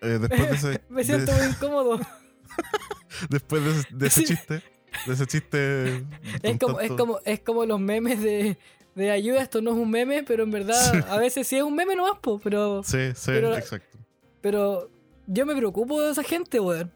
[0.00, 2.00] Eh, después de ese, Me siento de- muy incómodo.
[3.28, 4.26] después de, ese- de ese Sí.
[4.26, 4.62] chiste,
[5.06, 6.04] de ese chiste.
[6.42, 8.56] Es como, es, como, es como los memes de,
[8.94, 10.98] de ayuda, esto no es un meme, pero en verdad Sí.
[11.08, 13.98] a veces sí es un meme nomás, po, pero, Sí, sí, pero- exacto.
[14.40, 14.90] pero
[15.26, 16.92] yo me preocupo de esa gente, weón.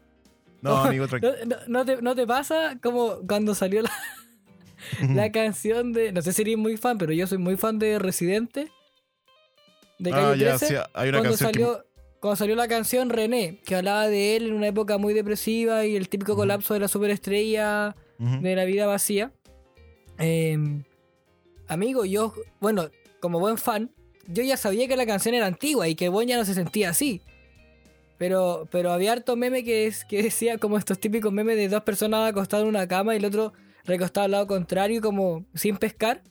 [0.61, 1.33] No, amigo, ¿No, tranquilo.
[1.45, 3.91] no, no te, no te pasa como cuando salió la,
[5.13, 6.13] la canción de.
[6.13, 8.71] No sé si eres muy fan, pero yo soy muy fan de Residente.
[9.99, 10.67] De Calle ah, ya, 13.
[10.67, 11.85] sí, hay una cuando, que- salió,
[12.19, 15.95] cuando salió la canción René, que hablaba de él en una época muy depresiva y
[15.95, 19.31] el típico colapso de la superestrella de la vida vacía.
[20.19, 20.57] Eh,
[21.67, 23.91] amigo, yo, bueno, como buen fan,
[24.27, 26.89] yo ya sabía que la canción era antigua y que Bon ya no se sentía
[26.89, 27.21] así.
[28.17, 31.83] Pero, pero había harto meme que, es, que decía como estos típicos memes de dos
[31.83, 33.53] personas acostadas en una cama y el otro
[33.83, 36.23] recostado al lado contrario, como sin pescar.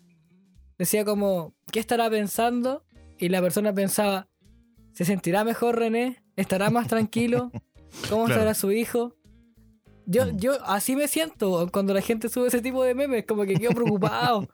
[0.78, 2.82] Decía como, ¿qué estará pensando?
[3.22, 4.28] Y la persona pensaba,
[4.94, 6.24] ¿se sentirá mejor René?
[6.34, 7.52] ¿Estará más tranquilo?
[8.10, 8.40] ¿Cómo Claro.
[8.40, 9.14] estará su hijo?
[10.06, 10.36] Yo, Mm.
[10.38, 13.70] yo así me siento cuando la gente sube ese tipo de memes, como que quedo
[13.76, 14.48] preocupado.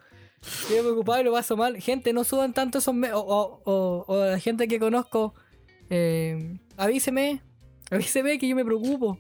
[0.68, 1.78] quedo preocupado y lo paso mal.
[1.80, 3.14] Gente, no suban tanto esos memes.
[3.16, 5.32] O, o- o- o la gente que conozco,
[5.88, 7.40] eh, avíseme.
[7.90, 9.18] Avíseme que yo me preocupo.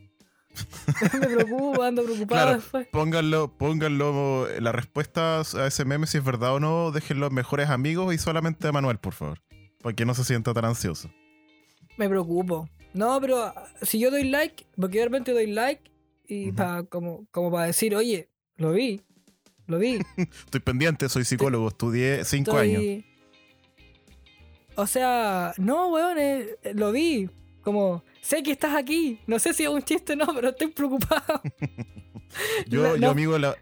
[1.20, 2.54] me preocupo, ando preocupado Claro.
[2.60, 2.86] después.
[2.88, 7.68] Pónganlo, pónganlo, la respuesta a ese meme, si es verdad o no, déjenlo en mejores
[7.70, 9.38] amigos y solamente a Manuel, por favor.
[9.82, 11.10] Para que no se sienta tan ansioso.
[11.96, 12.68] Me preocupo.
[12.94, 15.82] No, pero ah, si yo doy like, porque yo de repente doy like
[16.26, 19.02] y pa- como, como para decir, oye, lo vi,
[19.66, 19.98] lo vi.
[20.16, 23.04] Estoy pendiente, soy psicólogo, estudié cinco Estoy- años.
[24.74, 27.28] O sea, no, weón, eh, eh, lo vi.
[27.68, 29.20] Como, sé que estás aquí.
[29.26, 31.42] No sé si es un chiste o no, pero estoy preocupado.
[32.66, 33.10] Yo, La- yo, no.
[33.10, 33.54] amigo, la,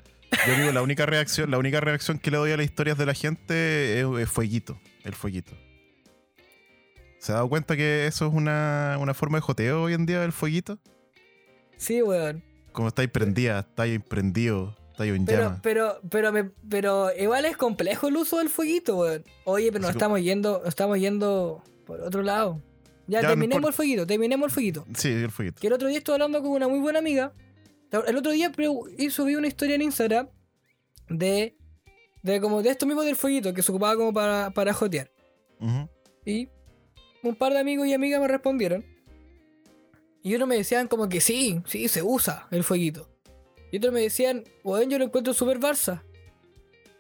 [0.47, 3.05] yo, amigo, la única reacción, la única reacción que le doy a las historias de
[3.07, 5.53] la gente es, es fueguito, el fueguito.
[7.19, 10.23] ¿Se ha dado cuenta que eso es una, una forma de joteo hoy en día,
[10.25, 10.79] el fueguito?
[11.77, 12.45] Sí, weón.
[12.73, 15.61] Como estáis prendida, estáis prendido, estáis en Pero, llama.
[15.63, 19.25] pero, pero, me, pero igual es complejo el uso del fueguito, weón.
[19.45, 22.61] Oye, pero nos Así estamos yendo, nos estamos yendo Por otro lado.
[23.07, 24.87] Ya, terminemos el fueguito, terminemos el fueguito.
[24.95, 25.61] Sí, el fueguito.
[25.61, 27.33] Que el otro día estuve hablando con una muy buena amiga.
[28.07, 28.53] El otro día
[29.11, 30.29] subí una historia en Instagram
[31.09, 31.57] de,
[32.23, 35.11] de como de esto mismo del fueguito que se ocupaba como para, para jotear.
[36.25, 36.49] Y
[37.23, 38.85] un par de amigos y amigas me respondieron.
[40.23, 43.09] Y uno me decían como que sí, sí, se usa el fueguito.
[43.71, 46.03] Y otros me decían, bueno, yo lo encuentro súper Barça.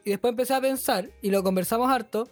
[0.05, 2.29] Y después empecé a pensar, y lo conversamos harto.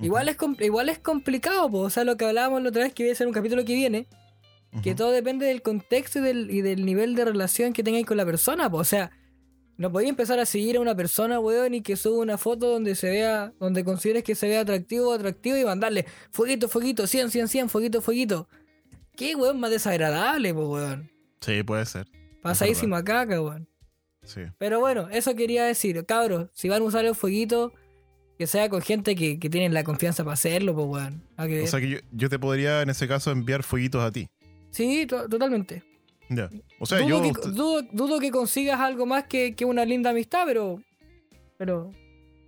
[0.00, 1.80] Igual, es, igual es complicado, po.
[1.80, 3.74] o sea, lo que hablábamos la otra vez, que voy a ser un capítulo que
[3.74, 4.08] viene,
[4.82, 8.16] que todo depende del contexto y del, y del nivel de relación que tengáis con
[8.16, 8.78] la persona, po.
[8.78, 9.10] o sea,
[9.76, 12.94] no podéis empezar a seguir a una persona, weón, y que suba una foto donde
[12.94, 17.30] se vea, donde consideres que se vea atractivo o atractivo y mandarle fueguito, fueguito, 100,
[17.30, 18.48] 100, 100, fueguito, fueguito.
[19.16, 21.10] Qué weón más desagradable, po, weón.
[21.40, 22.06] Sí, puede ser.
[22.42, 23.68] Pasadísimo a caca, weón.
[24.24, 24.42] Sí.
[24.58, 27.72] Pero bueno, eso quería decir, cabros, si van a usar el fueguito,
[28.42, 31.22] que sea con gente que, que tienen la confianza para hacerlo, pues weón.
[31.48, 34.28] Que O sea que yo, yo te podría en ese caso enviar fueguitos a ti.
[34.70, 35.84] sí, to- totalmente.
[36.28, 36.48] Ya.
[36.80, 37.32] O sea, dudo, yo.
[37.32, 40.82] que, dudo, dudo que consigas algo más que, que una linda amistad, pero.
[41.56, 41.92] Pero.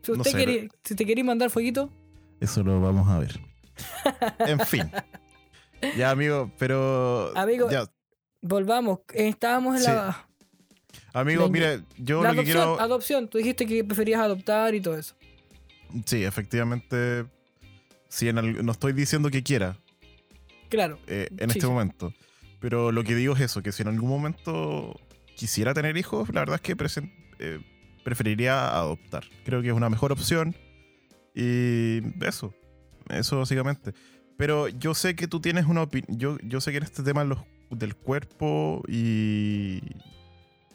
[0.03, 1.91] Si No usted quiere- si te queréis mandar fueguito,
[2.41, 3.39] Eso lo vamos a ver.
[4.41, 4.91] en fin.
[5.99, 7.31] Ya, amigo, pero.
[7.37, 7.85] Amigo, Ya.
[8.41, 9.01] volvamos.
[9.13, 9.87] Eh, Estábamos en Sí.
[9.89, 10.27] la,
[11.13, 12.81] Amigo, la- mire, yo la lo que quiero.
[12.81, 13.29] adopción.
[13.29, 15.15] Tú dijiste que preferías adoptar y todo eso.
[16.07, 17.25] Sí, efectivamente.
[18.09, 19.77] Si en al- no estoy diciendo que quiera
[20.69, 20.99] Claro.
[21.07, 21.67] eh, en Sí, este sí.
[21.67, 22.13] momento.
[22.61, 24.99] Pero lo que digo es eso, que si en algún momento
[25.37, 27.61] quisiera tener hijos, la verdad es que presen- eh,
[28.05, 29.25] preferiría adoptar.
[29.45, 30.55] Creo que es una mejor opción.
[31.35, 32.55] Y eso,
[33.11, 33.93] eso básicamente.
[34.37, 37.25] Pero yo sé que tú tienes una opinión, yo, yo sé que en este tema
[37.25, 39.81] los- del cuerpo y...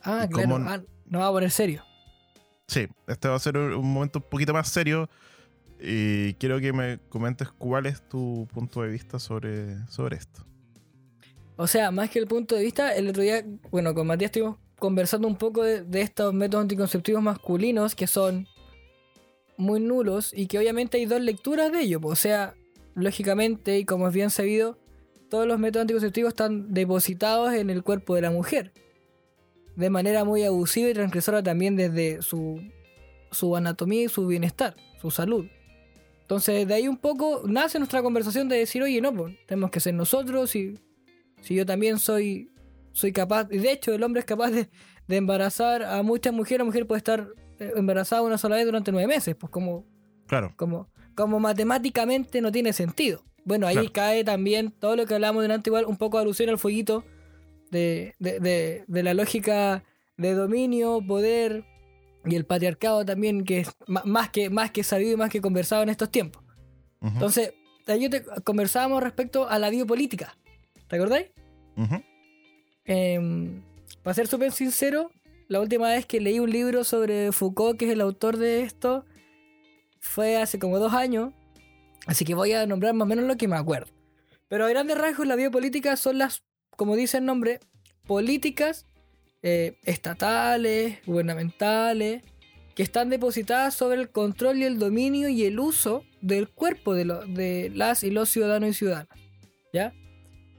[0.03, 0.55] Ah, ¿Y claro.
[0.67, 1.83] Ah, no va a poner serio.
[2.69, 5.09] Sí, este va a ser un momento un poquito más serio.
[5.81, 10.45] Y quiero que me comentes cuál es tu punto de vista sobre, sobre esto.
[11.55, 14.57] O sea, más que el punto de vista, el otro día, bueno, con Matías estuvimos
[14.77, 18.47] conversando un poco de, de estos métodos anticonceptivos masculinos que son
[19.57, 21.99] muy nulos y que obviamente hay dos lecturas de ello.
[21.99, 22.09] po.
[22.09, 22.53] O sea,
[22.93, 24.77] lógicamente, y como es bien sabido,
[25.27, 28.73] todos los métodos anticonceptivos están depositados en el cuerpo de la mujer.
[29.79, 32.61] De manera muy abusiva y transgresora también desde su,
[33.31, 35.45] su anatomía y su bienestar, su salud.
[36.21, 39.79] Entonces, de ahí un poco nace nuestra conversación de decir, oye, no, pues, tenemos que
[39.79, 40.77] ser nosotros y
[41.41, 42.51] si yo también soy,
[42.91, 44.69] soy capaz, y de hecho el hombre es capaz de,
[45.07, 48.91] de embarazar a muchas mujeres, la mujer puede estar eh, embarazada una sola vez durante
[48.91, 49.85] nueve meses, pues como,
[50.27, 53.23] Claro, como, como matemáticamente no tiene sentido.
[53.45, 53.91] Bueno, ahí Claro.
[53.93, 57.05] cae también todo lo que hablamos delante, igual un poco de alusión al fueguito
[57.71, 59.83] de, de, de- de la lógica
[60.17, 61.63] de dominio, poder
[62.25, 65.83] y el patriarcado también, que es más que, más que sabido y más que conversado
[65.83, 66.43] en estos tiempos.
[67.01, 67.53] Entonces,
[67.87, 70.35] ahí te conversábamos respecto a la biopolítica.
[70.89, 71.27] ¿Te acordáis?
[72.85, 73.61] Em,
[74.03, 75.11] para ser súper sincero,
[75.47, 79.05] la última vez que leí un libro sobre Foucault, que es el autor de esto,
[79.99, 81.33] fue hace como dos años.
[82.07, 83.91] Así que voy a nombrar más o menos lo que me acuerdo.
[84.47, 86.43] Pero a grandes rasgos, la biopolítica son las,
[86.79, 87.59] como dice el nombre,
[88.07, 88.85] políticas
[89.43, 92.23] eh, estatales, gubernamentales,
[92.73, 97.03] que están depositadas sobre el control y el dominio y el uso del cuerpo de,
[97.03, 97.25] lo-
[97.75, 99.09] las y los ciudadanos y ciudadanas.
[99.73, 99.93] ¿Ya?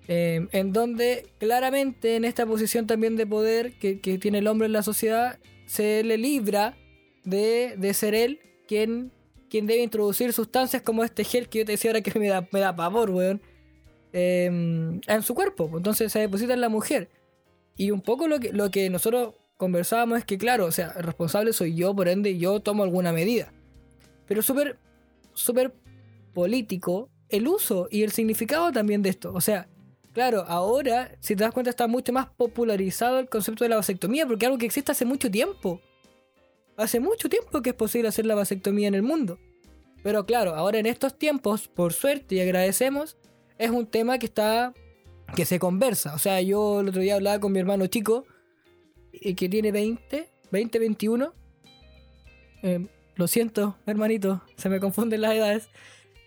[0.09, 4.67] Eh, en donde claramente en esta posición también de poder que, que tiene el hombre
[4.67, 6.77] en la sociedad, se le libra
[7.25, 9.11] de, de ser él quien,
[9.49, 12.47] quien debe introducir sustancias como este gel que yo te decía ahora que me da,
[12.53, 13.41] me da pavor, weón,
[14.13, 15.71] en su cuerpo.
[15.77, 17.11] Entonces se deposita en la mujer.
[17.77, 21.53] Y un poco lo que, lo que nosotros conversábamos es que, claro, o sea, responsable
[21.53, 23.53] soy yo, por ende yo tomo alguna medida.
[24.27, 24.79] Pero súper,
[25.35, 25.75] súper
[26.33, 29.33] político el uso y el significado también de esto.
[29.35, 29.69] O sea,
[30.13, 34.27] claro, ahora, si te das cuenta, está mucho más popularizado el concepto de la vasectomía,
[34.27, 35.81] porque es algo que existe hace mucho tiempo.
[36.77, 39.39] Hace mucho tiempo que es posible hacer la vasectomía en el mundo.
[40.03, 43.17] Pero claro, ahora en estos tiempos, por suerte y agradecemos,
[43.65, 44.73] es un tema que está.
[45.37, 46.15] que se conversa.
[46.15, 48.25] O sea, yo el otro día hablaba con mi hermano chico,
[49.13, 51.33] eh, que tiene 20, 20, 21.
[52.63, 55.69] Eh, lo siento, hermanito, se me confunden las edades.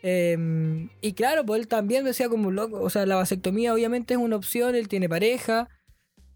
[0.03, 4.19] Eh, y claro, pues él también decía como loco, o sea, la vasectomía obviamente es
[4.19, 5.69] una opción, él tiene pareja.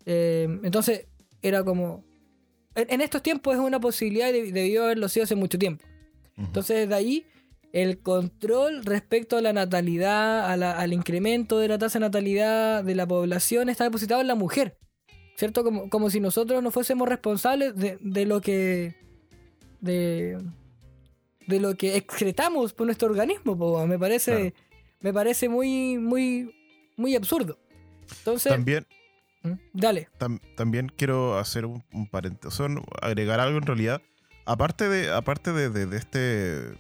[0.06, 1.08] eh, entonces,
[1.42, 2.04] era como...
[2.76, 5.86] En, en estos tiempos es una posibilidad y deb- debió haberlo sido hace mucho tiempo.
[6.38, 7.26] Entonces, desde ahí,
[7.74, 12.84] el control respecto a la natalidad, a la- al incremento de la tasa de natalidad
[12.84, 14.78] de la población está depositado en la mujer.
[15.36, 15.64] ¿Cierto?
[15.64, 18.96] Como, como si nosotros no fuésemos responsables de, de lo que.
[19.82, 20.38] de.
[21.48, 24.32] de lo que excretamos por nuestro organismo, po, me parece.
[24.52, 24.56] Claro.
[25.02, 26.56] me parece muy, muy,
[26.98, 27.60] muy absurdo.
[28.20, 28.88] Entonces, También,
[29.44, 29.52] ¿Mm?
[29.74, 30.08] dale.
[30.18, 32.60] tam- también quiero hacer un, un paréntesis,
[33.02, 34.02] agregar algo en realidad.
[34.46, 36.74] Aparte de, aparte de- de este,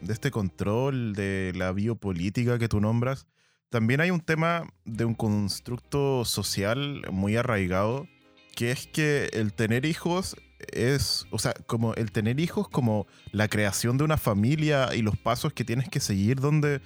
[0.00, 3.26] de este control de la biopolítica que tú nombras,
[3.70, 8.08] también hay un tema de un constructo social muy arraigado,
[8.56, 10.36] que es que el tener hijos
[10.72, 15.16] es, o sea, como el tener hijos como la creación de una familia y los
[15.16, 16.80] pasos que tienes que seguir donde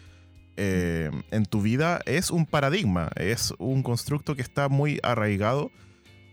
[0.57, 5.71] eh, en tu vida es un paradigma, es un constructo que está muy arraigado,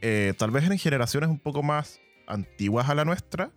[0.01, 3.51] eh, tal vez en generaciones un poco más antiguas a la nuestra,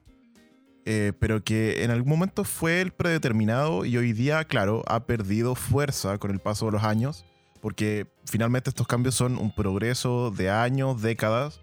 [0.87, 5.55] eh, pero que en algún momento fue el predeterminado y hoy día, claro, ha perdido
[5.55, 7.25] fuerza con el paso de los años,
[7.61, 11.63] porque finalmente estos cambios son un progreso de años, décadas,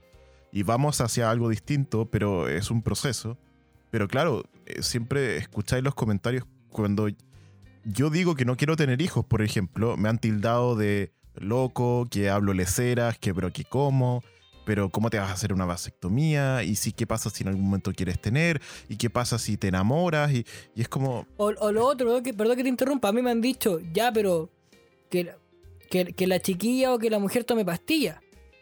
[0.52, 3.38] y vamos hacia algo distinto, pero es un proceso.
[3.92, 7.08] Pero claro, eh, siempre escucháis los comentarios cuando
[7.84, 12.30] yo digo que no quiero tener hijos, por ejemplo, me han tildado de loco, que
[12.30, 14.24] hablo leceras, que pero que como,
[14.66, 17.66] pero cómo te vas a hacer una vasectomía, y sí, qué pasa si en algún
[17.66, 20.46] momento quieres tener, y qué pasa si te enamoras, y,
[20.76, 23.22] y es como, O, o lo otro, perdón que, perdón que te interrumpa, a mí
[23.22, 24.50] me han dicho, ya, pero
[25.10, 25.38] que, la-
[25.90, 28.18] que, que la chiquilla o que la mujer tome pastillas.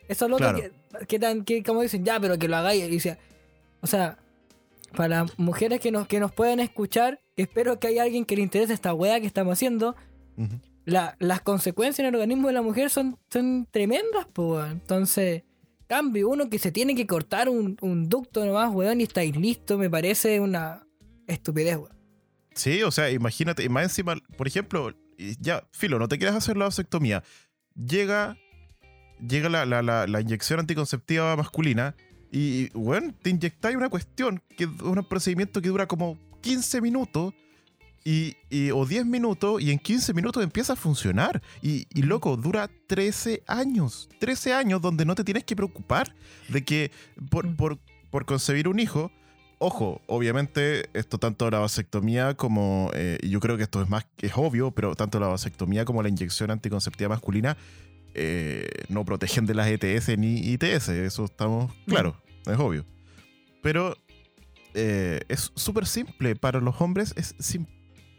[0.08, 2.84] Eso es lo otro que, que, tan, que como dicen, ya, pero que lo hagáis.
[2.84, 3.20] Y dice,
[3.82, 4.18] o sea,
[4.96, 8.42] para las mujeres que nos, que nos puedan escuchar, espero que haya alguien que le
[8.42, 9.96] interese esta wea que estamos haciendo.
[10.86, 14.72] La- las consecuencias en el organismo de la mujer son, son tremendas, pues.
[14.72, 15.44] Entonces,
[15.90, 19.78] cambio, uno que se tiene que cortar un, un ducto nomás, weón, y estáis listo,
[19.78, 20.86] me parece una
[21.28, 21.98] estupidez, weón.
[22.56, 24.94] Sí, o sea, imagínate, más encima, por ejemplo,
[25.40, 27.24] ya, filo, no te quieres hacer la vasectomía.
[27.76, 28.38] Llega,
[29.28, 31.96] llega la, la- la- inyección anticonceptiva masculina
[32.32, 37.34] y, bueno, te inyectáis una cuestión, que es un procedimiento que dura como 15 minutos
[38.04, 41.42] y, y- o 10 minutos y en 15 minutos empieza a funcionar.
[41.62, 44.10] Y, y, loco, dura 13 años.
[44.20, 46.16] 13 años donde no te tienes que preocupar
[46.50, 46.92] de que
[47.30, 47.56] por, Mm.
[47.56, 49.12] por, por concebir un hijo
[49.62, 54.06] Ojo, obviamente esto tanto la vasectomía como, eh, y yo creo que esto es más,
[54.20, 57.58] es obvio, pero tanto la vasectomía como la inyección anticonceptiva masculina
[58.14, 62.86] eh, no protegen de las ETS ni ITS, eso estamos claro, es obvio.
[63.62, 63.98] Pero
[64.76, 67.68] eh, es súper simple, para los hombres es sim-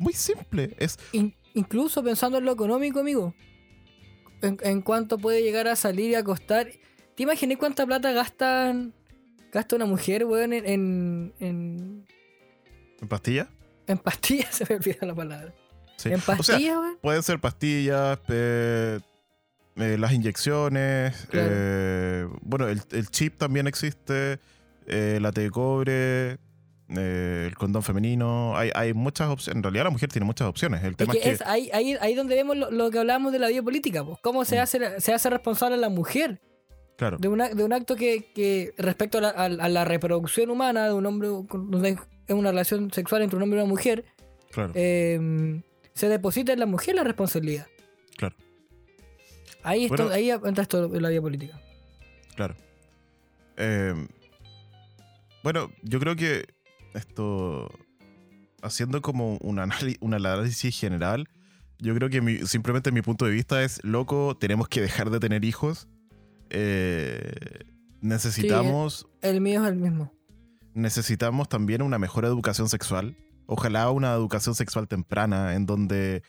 [0.00, 3.34] muy simple, es In- incluso pensando en lo económico, amigo.
[4.42, 6.70] En, en cuánto puede llegar a salir y a costar.
[7.14, 8.94] ¿Te imaginas cuánta plata gastan
[9.52, 12.06] gasta una mujer, weón, en, en, en,
[13.00, 13.48] en pastilla.
[13.86, 14.54] en pastillas?
[14.56, 15.52] Se me olvida la palabra.
[15.96, 16.08] Sí.
[16.08, 16.98] En O sea, pastillas, weón.
[17.02, 18.98] pueden ser pastillas, eh,
[19.76, 21.48] eh, las inyecciones, Claro.
[21.52, 24.38] eh, bueno, el, el chip también existe,
[24.86, 26.38] eh, la T de cobre,
[26.96, 30.82] eh, el condón femenino, hay, hay muchas opciones, en realidad la mujer tiene muchas opciones,
[30.82, 32.98] el Es tema que es que, es ahí, ahí, ahí donde vemos lo, lo que
[32.98, 34.18] hablábamos de la biopolítica, pues.
[34.22, 34.60] Cómo se, Mm.
[34.60, 36.40] hace, se hace responsable la mujer
[36.96, 40.50] claro, de, una, de un acto que, que respecto a la, a- a la reproducción
[40.50, 41.90] humana de un hombre, donde
[42.26, 44.04] es una relación sexual entre un hombre y una mujer,
[44.50, 45.60] claro, eh,
[45.94, 47.66] se deposita en la mujer la responsabilidad.
[48.16, 48.34] Claro.
[49.62, 50.08] Ahí, Bueno.
[50.10, 51.60] ahí entra esto en la biopolítica.
[52.34, 52.54] claro.
[53.62, 53.94] Eh,
[55.42, 56.44] bueno, yo creo que
[56.94, 57.70] esto,
[58.62, 61.28] haciendo como un, análisis general,
[61.78, 65.20] yo creo que mi- simplemente mi punto de vista es, loco, tenemos que dejar de
[65.20, 65.88] tener hijos.
[66.50, 67.32] Eh,
[68.00, 70.12] necesitamos, El mío es el mismo.
[70.74, 73.16] necesitamos también una mejor educación sexual.
[73.46, 76.22] Ojalá una educación sexual temprana en donde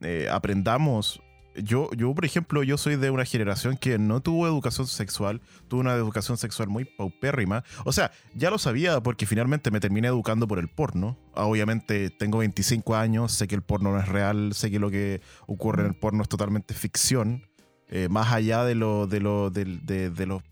[0.00, 1.20] eh, aprendamos.
[1.56, 5.80] Yo, yo, por ejemplo, yo soy de una generación que no tuvo educación sexual, tuvo
[5.80, 7.64] una educación sexual muy paupérrima.
[7.84, 11.18] O sea, ya lo sabía porque finalmente me terminé educando por el porno.
[11.34, 14.90] Ah, Obviamente tengo 25 años, sé que el porno no es real, sé que lo
[14.90, 17.44] que ocurre en el porno es totalmente ficción.
[17.88, 20.42] Eh, más allá de lo, de lo, del, de, de lo-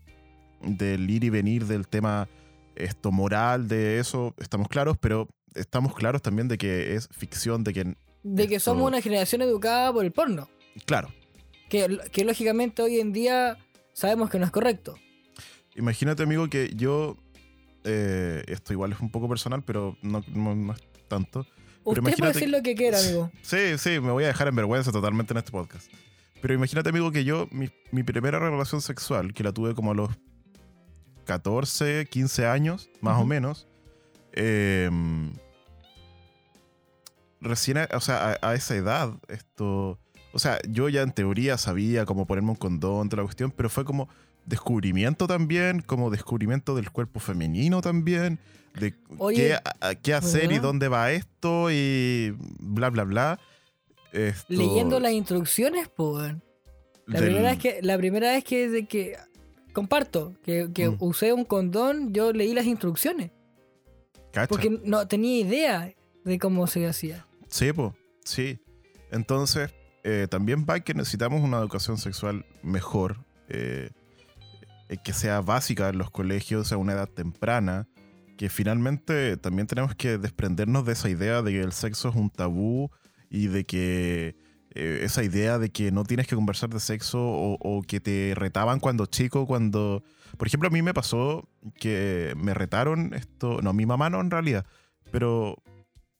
[0.61, 2.27] del ir y venir del tema
[2.75, 7.73] esto moral de eso, estamos claros, pero estamos claros también de que es ficción, de
[7.73, 10.49] que, De que somos una generación educada por el porno.
[10.85, 11.11] Claro,
[11.69, 13.57] Que, que lógicamente hoy en día
[13.93, 14.95] sabemos que no es correcto.
[15.75, 17.17] imagínate amigo que yo,
[17.83, 21.45] eh, esto igual es un poco personal, pero no, no- no es tanto.
[21.83, 23.31] Usted puede decir lo que quiera, amigo.
[23.41, 25.91] Sí, sí, me voy a dejar en vergüenza totalmente en este podcast.
[26.41, 29.95] Pero imagínate, amigo, que yo, mi, mi primera relación sexual, que la tuve como a
[29.95, 30.09] los
[31.25, 33.67] 14, 15 años, más o menos,
[34.33, 34.89] eh,
[37.41, 39.99] recién, a- o sea, a, a esa edad, esto,
[40.33, 43.69] o sea, yo ya en teoría sabía cómo ponerme un condón, toda la cuestión, pero
[43.69, 44.09] fue como
[44.45, 48.39] descubrimiento también, como descubrimiento del cuerpo femenino también,
[48.79, 53.39] de Oye, qué, a- a- qué hacer y dónde va esto y bla, bla, bla.
[54.11, 56.33] Esto- Leyendo las instrucciones, pues.
[57.05, 59.17] La del- primera vez que, la primera vez que, de que
[59.73, 60.97] comparto que, que Mm.
[60.99, 63.31] usé un condón, yo leí las instrucciones.
[64.31, 64.47] ¿Cacha?
[64.47, 67.25] Porque no tenía idea de cómo se hacía.
[67.47, 68.59] Sí, po, sí.
[69.11, 69.71] Entonces,
[70.03, 73.17] eh, también va que necesitamos una educación sexual mejor,
[73.49, 73.91] eh,
[74.87, 77.87] eh, que sea básica en los colegios a una edad temprana,
[78.37, 82.29] que finalmente también tenemos que desprendernos de esa idea de que el sexo es un
[82.29, 82.89] tabú
[83.29, 84.35] y de que
[84.73, 89.07] esa idea de que no tienes que conversar de sexo o, que te retaban cuando
[89.07, 90.03] chico, cuando...
[90.37, 94.31] Por ejemplo, a mí me pasó que me retaron esto, no, mi mamá no en
[94.31, 94.65] realidad,
[95.11, 95.57] pero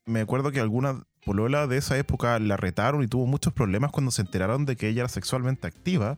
[0.05, 4.09] me acuerdo que alguna polola de esa época la retaron y tuvo muchos problemas cuando
[4.09, 6.17] se enteraron de que ella era sexualmente activa.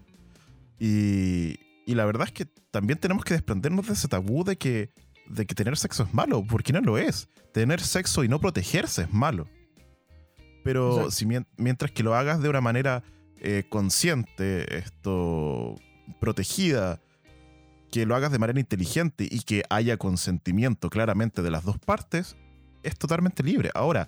[0.80, 4.90] Y, y la verdad es que también tenemos que desprendernos de ese tabú de que,
[5.28, 7.28] de que tener sexo es malo, porque no lo es.
[7.52, 9.50] Tener sexo y no protegerse es malo.
[10.64, 13.04] Pero si mien- mientras que lo hagas de una manera
[13.42, 15.76] eh, consciente, esto
[16.22, 17.02] protegida,
[17.92, 22.38] que lo hagas de manera inteligente y que haya consentimiento claramente de las dos partes,
[22.84, 23.70] es totalmente libre.
[23.76, 24.08] Ahora,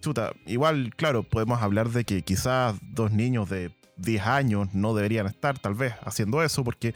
[0.00, 5.26] chuta, igual, claro, podemos hablar de que quizás dos niños de 10 años no deberían
[5.26, 6.94] estar tal vez haciendo eso porque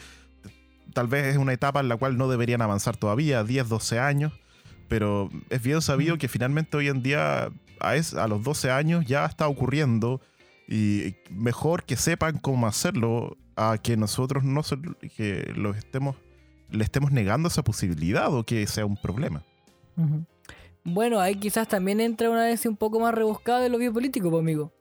[0.92, 4.32] tal vez es una etapa en la cual no deberían avanzar todavía, 10, 12 años,
[4.88, 7.50] pero es bien sabido que finalmente hoy en día
[7.80, 10.20] a, es- a los 12 años ya está ocurriendo
[10.68, 14.76] y mejor que sepan cómo hacerlo a que nosotros no se,
[15.16, 16.16] que los estemos
[16.70, 19.42] le estemos negando esa posibilidad o que sea un problema.
[19.96, 20.24] Ujú.
[20.84, 24.40] Bueno, ahí quizás también entra una vez un poco más rebuscado de lo biopolítico, pues,
[24.40, 24.72] amigo.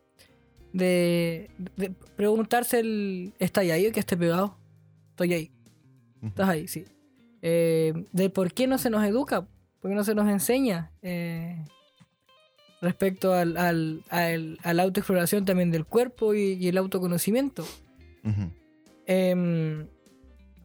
[0.74, 3.34] De, de preguntarse el...
[3.40, 4.58] ¿Está ahí o que esté pegado?
[5.12, 5.52] Estoy ahí.
[6.22, 6.86] Estás ahí, sí.
[7.42, 9.48] Eh, de por qué no se nos educa,
[9.82, 11.64] por qué no se nos enseña eh,
[12.82, 17.66] respecto al, al, al- a la autoexploración también del cuerpo y, y el autoconocimiento.
[19.06, 19.88] Em,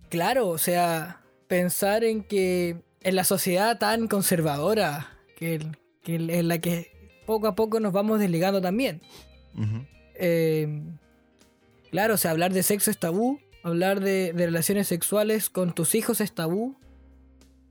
[0.08, 6.30] claro, o sea, pensar en que en la sociedad tan conservadora, que, el- que el-
[6.30, 6.90] en la que
[7.26, 9.00] poco a poco nos vamos desligando también.
[10.14, 10.96] Em,
[11.90, 15.94] claro, o sea, hablar de sexo es tabú, hablar de, de relaciones sexuales con tus
[15.94, 16.76] hijos es tabú.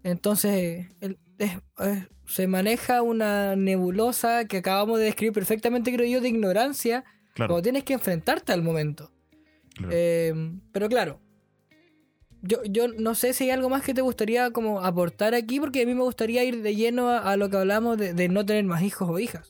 [0.04, 6.22] Entonces, el- es- es- se maneja una nebulosa que acabamos de describir perfectamente, creo yo,
[6.22, 7.04] de ignorancia,
[7.34, 9.12] Claro, cuando tienes que enfrentarte al momento.
[9.76, 9.90] claro.
[9.94, 11.20] Eh, pero claro,
[12.42, 15.82] yo, yo no sé si hay algo más que te gustaría como aportar aquí, porque
[15.82, 18.84] a mí me gustaría ir de lleno a, lo que hablamos de, no tener más
[18.84, 19.50] hijos o hijas.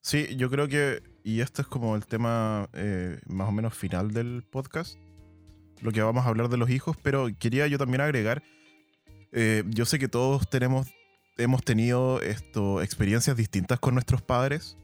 [0.00, 4.12] Sí, yo creo que, y esto es como el tema eh, más o menos final
[4.12, 4.98] del podcast,
[5.80, 8.42] lo que vamos a hablar de los hijos, pero quería yo también agregar,
[9.32, 10.88] eh, yo sé que todos tenemos,
[11.38, 14.76] hemos tenido esto, experiencias distintas con nuestros padres,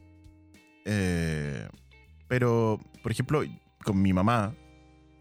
[0.85, 1.67] eh,
[2.27, 3.43] pero, por ejemplo,
[3.83, 4.55] con mi mamá,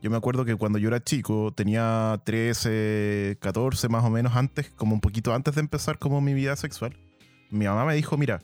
[0.03, 4.70] yo me acuerdo que cuando yo era chico, tenía 13, 14 más o menos antes,
[4.70, 6.96] como un poquito antes de empezar como mi vida sexual,
[7.51, 8.40] mi mamá me dijo, mira,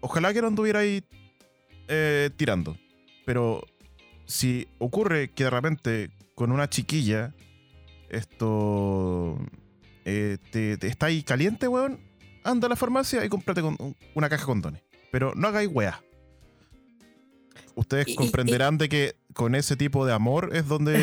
[0.00, 1.02] ojalá que no anduviera ahí
[1.88, 2.76] eh, tirando.
[3.24, 3.64] Pero
[4.26, 7.34] si ocurre que de repente con una chiquilla
[8.10, 9.38] esto
[10.04, 12.00] eh, te, está ahí caliente, weón,
[12.44, 13.62] anda a la farmacia y cómprate
[14.14, 14.82] una caja de condones.
[15.10, 16.02] Pero no hagáis weá.
[17.74, 20.98] Ustedes Y- y- comprenderán de que con ese tipo de amor es donde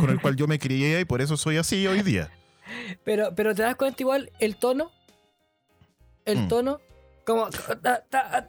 [0.00, 2.30] con el cual yo me crié y por eso soy así hoy día.
[3.04, 4.90] Pero, pero te das cuenta igual el tono,
[6.24, 6.48] el Mm.
[6.48, 6.80] tono,
[7.24, 8.48] como ta, ta,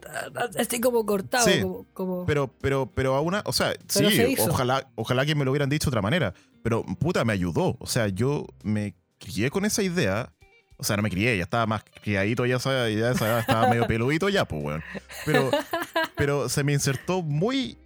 [0.58, 4.16] así como cortado, Sí, como, como- Pero, pero, pero a una, o sea, Pero sí,
[4.36, 6.34] se ojalá, ojalá que me lo hubieran dicho de otra manera.
[6.62, 7.76] Pero puta, me ayudó.
[7.78, 10.32] O sea, yo me crié con esa idea.
[10.80, 13.86] O sea, no me crié, ya estaba más criadito, ya, sa- ya sa- estaba medio
[13.86, 14.82] peludito ya, pues, weón.
[15.26, 15.50] Pero,
[16.16, 17.76] pero se me insertó muy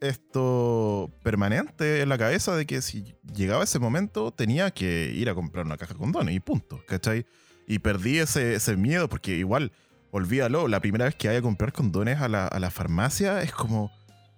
[0.00, 5.34] esto permanente en la cabeza de que si llegaba ese momento tenía que ir a
[5.34, 7.26] comprar una caja de condones y punto, ¿cachai?
[7.66, 9.72] Y perdí ese, ese miedo porque igual,
[10.10, 13.52] olvídalo, la primera vez que vaya a comprar condones a la, a la farmacia es
[13.52, 13.90] como,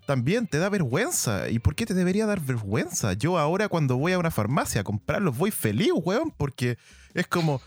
[0.07, 1.49] también te da vergüenza.
[1.51, 3.12] ¿Y por qué te debería dar vergüenza?
[3.12, 6.76] Yo ahora cuando voy a una farmacia a comprarlos voy feliz, weón, porque
[7.14, 7.61] es como,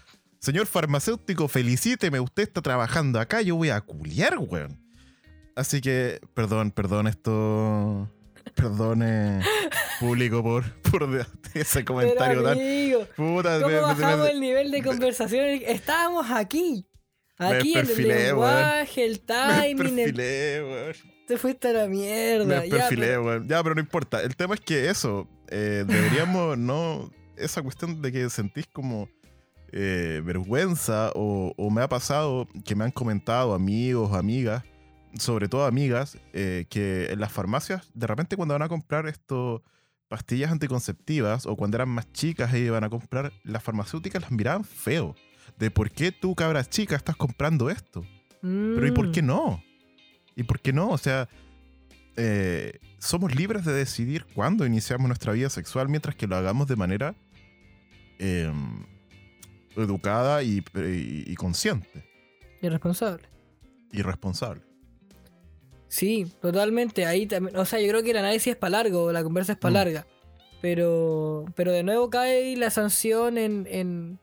[0.43, 4.77] señor farmacéutico, felicíteme, usted está trabajando acá, yo voy a culiar, weón.
[5.55, 8.09] Así que, perdón, perdón esto,
[8.55, 9.39] perdón eh,
[9.99, 11.03] público por, por
[11.53, 12.53] ese Pero comentario tan...
[12.53, 15.45] amigo, Puta, ¿cómo me- me- bajamos me- el nivel de conversación?
[15.65, 16.85] Estábamos aquí.
[17.37, 20.93] Aquí el lenguaje, el me timing, el- perfilé, weón.
[21.27, 22.45] te fuiste a la mierda.
[22.45, 23.47] Me ya, perfilé, pero- weón.
[23.47, 24.21] Ya, pero no importa.
[24.21, 27.11] El tema es que eso, eh, deberíamos, no.
[27.37, 29.07] Esa cuestión de que sentís como
[29.75, 34.63] eh, vergüenza o, o me ha pasado que me han comentado amigos, amigas,
[35.17, 39.63] sobre todo amigas, eh, que en las farmacias, de repente cuando van a comprar esto,
[40.07, 44.63] pastillas anticonceptivas, o cuando eran más chicas y iban a comprar, las farmacéuticas las miraban
[44.63, 45.15] feo.
[45.57, 48.05] De por qué tú, cabras chica, estás comprando esto.
[48.41, 49.25] Pero ¿y por qué Mm.
[49.25, 49.63] no?
[50.35, 50.89] ¿Y por qué no?
[50.89, 51.29] O sea,
[52.15, 56.75] eh, somos libres de decidir cuándo iniciamos nuestra vida sexual mientras que lo hagamos de
[56.75, 57.15] manera
[58.19, 58.83] em,
[59.77, 62.03] educada y, y- y consciente
[62.61, 63.27] Irresponsable.
[63.91, 64.61] y responsable.
[65.87, 67.05] Sí, totalmente.
[67.05, 67.55] Ahí también.
[67.57, 69.75] O sea, yo creo que el análisis es para largo, la conversa es para Mm.
[69.75, 70.07] larga.
[70.61, 74.19] Pero, pero de nuevo cae la sanción en, en-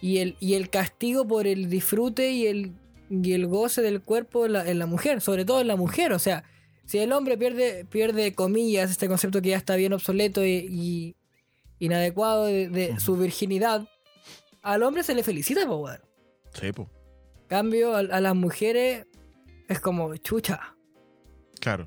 [0.00, 2.72] y, el, y el castigo por el disfrute y el,
[3.08, 6.12] y el goce del cuerpo en la, en la mujer, sobre todo en la mujer.
[6.12, 6.44] O sea,
[6.84, 11.16] si el hombre pierde, pierde comillas, este concepto que ya está bien obsoleto y, y
[11.78, 13.88] inadecuado de, su virginidad,
[14.72, 16.00] al hombre se le felicita, po, weón.
[16.60, 16.88] Sí, po.
[17.48, 19.06] Cambio, a, a las mujeres
[19.68, 20.74] es como chucha.
[21.60, 21.86] Claro.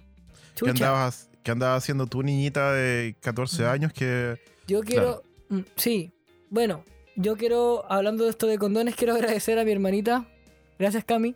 [0.56, 0.72] ¿Qué Chucha.
[0.72, 3.68] andabas, qué andabas haciendo tu niñita de 14 Mm.
[3.68, 4.38] años que...
[4.68, 5.24] Yo quiero.
[5.50, 6.14] mm, Sí.
[6.50, 6.84] Bueno,
[7.16, 10.26] yo quiero, hablando de esto de condones, quiero agradecer a mi hermanita.
[10.78, 11.36] Gracias, Cami.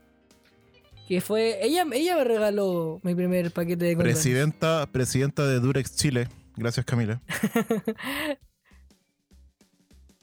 [1.07, 1.59] Que fue.
[1.65, 4.15] Ella, ella me regaló mi primer paquete de condones.
[4.15, 6.29] Presidenta, presidenta de Durex Chile.
[6.55, 7.21] Gracias, Camila.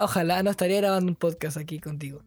[0.01, 2.23] Ojalá no estaría grabando un podcast aquí contigo.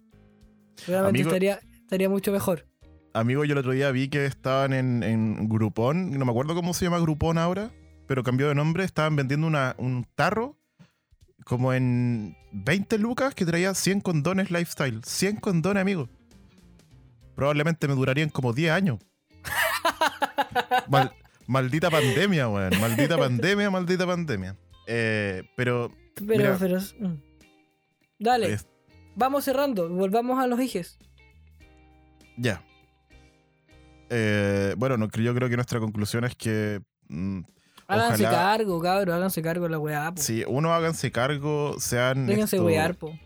[0.87, 2.65] Realmente Amigo- estaría, estaría mucho mejor.
[3.13, 6.73] Amigo, yo el otro día vi que estaban en, en Groupon, no me acuerdo cómo
[6.73, 7.71] se llama Groupon ahora,
[8.07, 10.57] pero cambió de nombre, estaban vendiendo una, un tarro
[11.45, 15.03] como en 20 lucas que traía 100 condones lifestyle.
[15.03, 16.09] 100 condones, amigo.
[17.35, 18.99] Probablemente me durarían como 10 años.
[20.87, 21.11] Mal-
[21.47, 22.79] maldita pandemia, weón.
[22.79, 24.55] Maldita pandemia, maldita pandemia.
[24.87, 26.57] Eh, pero Pero, Mira.
[26.59, 26.79] pero.
[28.19, 28.57] Dale,
[29.15, 29.89] vamos cerrando.
[29.89, 30.97] Volvamos a los hijes.
[32.37, 32.63] Ya.
[34.09, 37.41] Eh, bueno, no, yo creo que nuestra conclusión es que mm,
[37.87, 39.15] Háganse Ojalá- cargo, cabrón.
[39.15, 40.21] Háganse cargo de la weá, po.
[40.21, 42.25] si uno háganse cargo, sean.
[42.27, 43.17] Déjense esto- wear, po.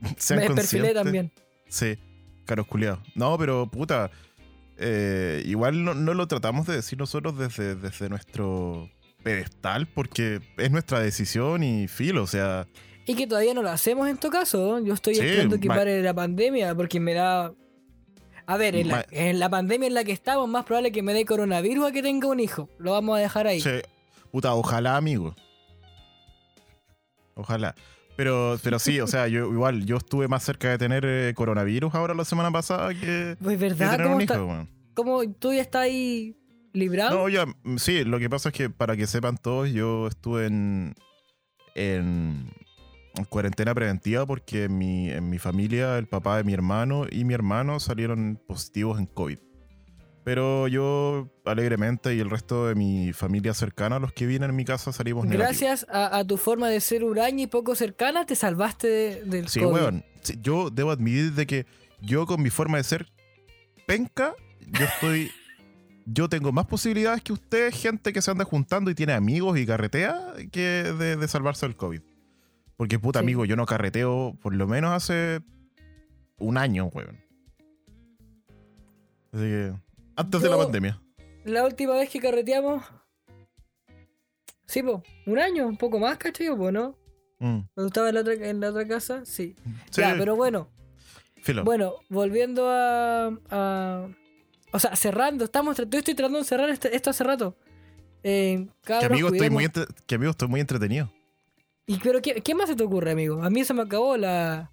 [0.16, 0.94] sean Me perfilé conscientes.
[0.94, 1.32] también.
[1.68, 1.98] Sí,
[2.46, 3.00] caros culiados.
[3.14, 4.10] No, pero puta.
[4.78, 8.90] eh, igual no, no lo tratamos de decir nosotros desde, desde nuestro
[9.22, 12.66] pedestal porque es nuestra decisión y filo, o sea.
[13.06, 14.78] Y que todavía no lo hacemos en tu caso.
[14.80, 17.52] Yo estoy Sí, esperando que pare la pandemia porque me da.
[18.46, 21.02] A ver, en la, Ma- en la pandemia en la que estamos, más probable que
[21.02, 22.68] me dé coronavirus a que tenga un hijo.
[22.78, 23.60] Lo vamos a dejar ahí.
[23.60, 23.82] che,
[24.30, 25.34] puta, ojalá, amigo.
[27.34, 27.74] Ojalá.
[28.16, 31.94] Pero, pero sí, o sea, yo igual, yo estuve más cerca de tener eh, coronavirus
[31.94, 35.52] ahora la semana pasada que, Pues que verdad, tener ¿cómo, un está- hijo, cómo tú
[35.52, 36.36] ya estás ahí
[36.72, 37.16] librado?
[37.16, 40.46] No, ya, mm, sí, lo que pasa es que para que sepan todos, yo estuve
[40.46, 40.94] en
[43.28, 47.34] cuarentena preventiva porque en mi, en mi familia, el papá de mi hermano y mi
[47.34, 49.38] hermano salieron positivos en COVID.
[50.24, 54.64] Pero yo alegremente y el resto de mi familia cercana, los que vienen en mi
[54.64, 55.48] casa, salimos negativos.
[55.58, 59.48] Gracias a, a tu forma de ser huraña y poco cercana, te salvaste de- del
[59.48, 59.72] Sí, COVID.
[59.74, 60.04] weón.
[60.22, 61.66] Sí, yo debo admitir de que
[62.00, 63.12] yo con mi forma de ser
[63.86, 65.30] penca, yo estoy...
[66.04, 69.64] Yo tengo más posibilidades que usted, gente que se anda juntando y tiene amigos y
[69.64, 72.00] carretea, que de, de salvarse del COVID.
[72.82, 73.24] Porque, puta Sí.
[73.24, 75.40] amigo, yo no carreteo por lo menos hace
[76.38, 77.16] un año, weón.
[79.30, 79.72] Así que,
[80.16, 81.00] antes de la pandemia.
[81.44, 82.82] La última vez que carreteamos.
[84.66, 86.48] Sí, po, un año, un poco más, ¿cachai?
[86.56, 86.98] Po, ¿no?
[87.38, 87.60] Mm.
[87.72, 89.54] Cuando estaba en la otra, en la otra casa, sí.
[89.92, 90.68] Sí, Ya, pero bueno,
[91.40, 91.62] filo.
[91.62, 94.08] Bueno, volviendo a, a-
[94.72, 97.56] O sea, cerrando, estamos, yo estoy tratando de cerrar este- esto hace rato.
[98.24, 99.68] Eh, que, amigo, estoy muy
[100.06, 101.12] que amigo, estoy muy entretenido.
[101.86, 103.42] Y, pero ¿qué, qué más se te ocurre, amigo?
[103.42, 104.70] A mí se me acabó la...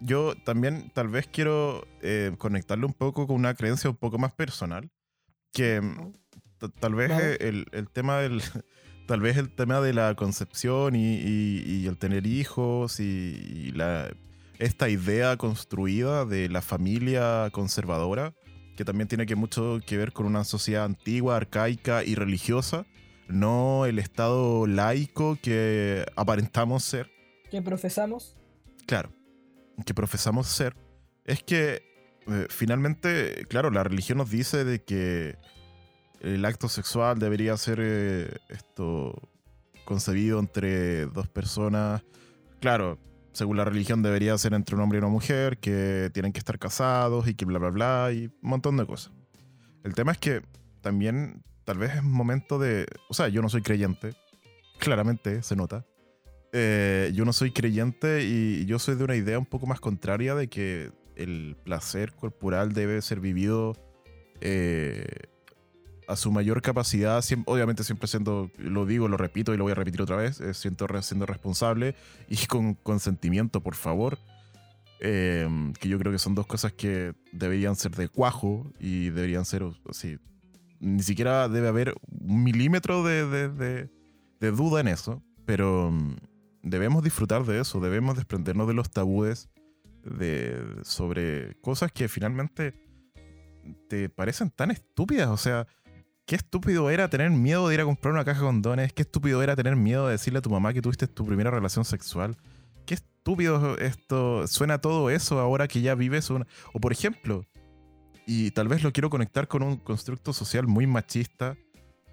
[0.00, 4.32] yo también tal vez quiero eh, conectarlo un poco con una creencia un poco más
[4.32, 4.90] personal.
[5.52, 6.12] Que mm,
[6.80, 8.42] tal vez eh, el, el tema del.
[9.04, 13.72] Tal vez el tema de la concepción y, y- y el tener hijos y, y
[13.72, 14.08] la,
[14.60, 18.32] esta idea construida de la familia conservadora,
[18.76, 22.86] que también tiene que mucho que ver con una sociedad antigua, arcaica y religiosa,
[23.32, 27.10] no el estado laico que aparentamos ser
[27.50, 28.34] que profesamos.
[28.86, 29.12] claro,
[29.84, 30.74] que profesamos ser,
[31.24, 31.82] es que
[32.26, 35.36] eh, finalmente, claro, la religión nos dice de que
[36.20, 39.28] el acto sexual debería ser eh, esto
[39.84, 42.02] concebido entre dos personas.
[42.60, 42.98] Claro,
[43.32, 46.58] según la religión debería ser entre un hombre y una mujer, que tienen que estar
[46.58, 49.12] casados y que bla, bla, bla, y un montón de cosas.
[49.84, 50.42] El tema es que
[50.80, 52.86] también tal vez es momento de...
[53.08, 54.14] O sea, yo no soy creyente,
[54.78, 55.84] claramente se nota.
[56.52, 60.34] Eh, yo no soy creyente y yo soy de una idea un poco más contraria
[60.34, 63.74] de que el placer corporal debe ser vivido
[64.40, 65.06] eh,
[66.08, 69.76] a su mayor capacidad, obviamente siempre siendo, lo digo, lo repito y lo voy a
[69.76, 71.94] repetir otra vez, eh, siento siendo responsable
[72.28, 74.18] y con consentimiento, por favor.
[75.04, 75.48] Eh,
[75.80, 79.64] que yo creo que son dos cosas que deberían ser de cuajo y deberían ser
[79.88, 80.18] así.
[80.84, 83.88] Ni siquiera debe haber un milímetro de, de-
[84.40, 86.16] de- duda en eso, pero mm,
[86.64, 89.48] debemos disfrutar de eso, debemos desprendernos de los tabúes
[90.04, 92.74] de, sobre cosas que finalmente
[93.88, 95.28] te parecen tan estúpidas.
[95.28, 95.68] O sea,
[96.26, 99.40] qué estúpido era tener miedo de ir a comprar una caja de condones, qué estúpido
[99.44, 102.36] era tener miedo de decirle a tu mamá que tuviste tu primera relación sexual.
[102.86, 106.48] Qué estúpido esto, suena todo eso ahora que ya vives una...
[106.72, 107.46] O por ejemplo,
[108.34, 111.56] y tal vez lo quiero conectar con un constructo social muy machista.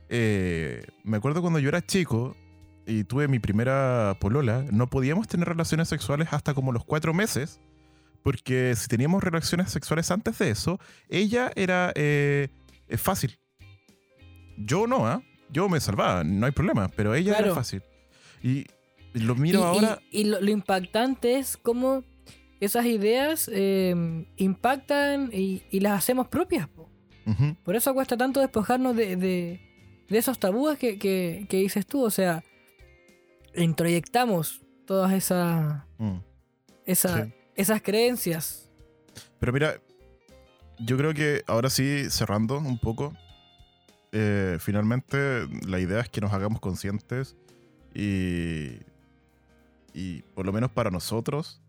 [0.09, 2.35] eh, me acuerdo cuando yo era chico
[2.87, 7.59] y tuve mi primera polola, no podíamos tener relaciones sexuales hasta como los cuatro meses,
[8.23, 12.47] porque si teníamos relaciones sexuales antes de eso, ella era eh,
[12.87, 13.37] eh, fácil.
[14.57, 15.21] Yo no, ¿ah?
[15.51, 17.81] Yo me salvaba, no hay problema, pero ella era fácil.
[18.43, 18.65] Y
[19.13, 19.99] lo miro y, y- ahora...
[20.11, 22.03] y lo, lo impactante es cómo
[22.59, 26.67] esas ideas eh, impactan y, y las hacemos propias.
[26.67, 26.89] po.
[27.63, 29.61] Por eso cuesta tanto despojarnos de, de-
[30.09, 32.03] de esos tabúes que, que- que dices tú.
[32.03, 32.43] O sea,
[33.55, 36.17] introyectamos todas esas mm.
[36.85, 37.33] esa- Sí.
[37.55, 38.69] esas creencias.
[39.39, 39.79] Pero mira,
[40.79, 43.13] yo creo que ahora sí, cerrando un poco,
[44.11, 47.35] eh, finalmente la idea es que nos hagamos conscientes
[47.93, 48.79] y,
[49.93, 51.61] y por lo menos para nosotros,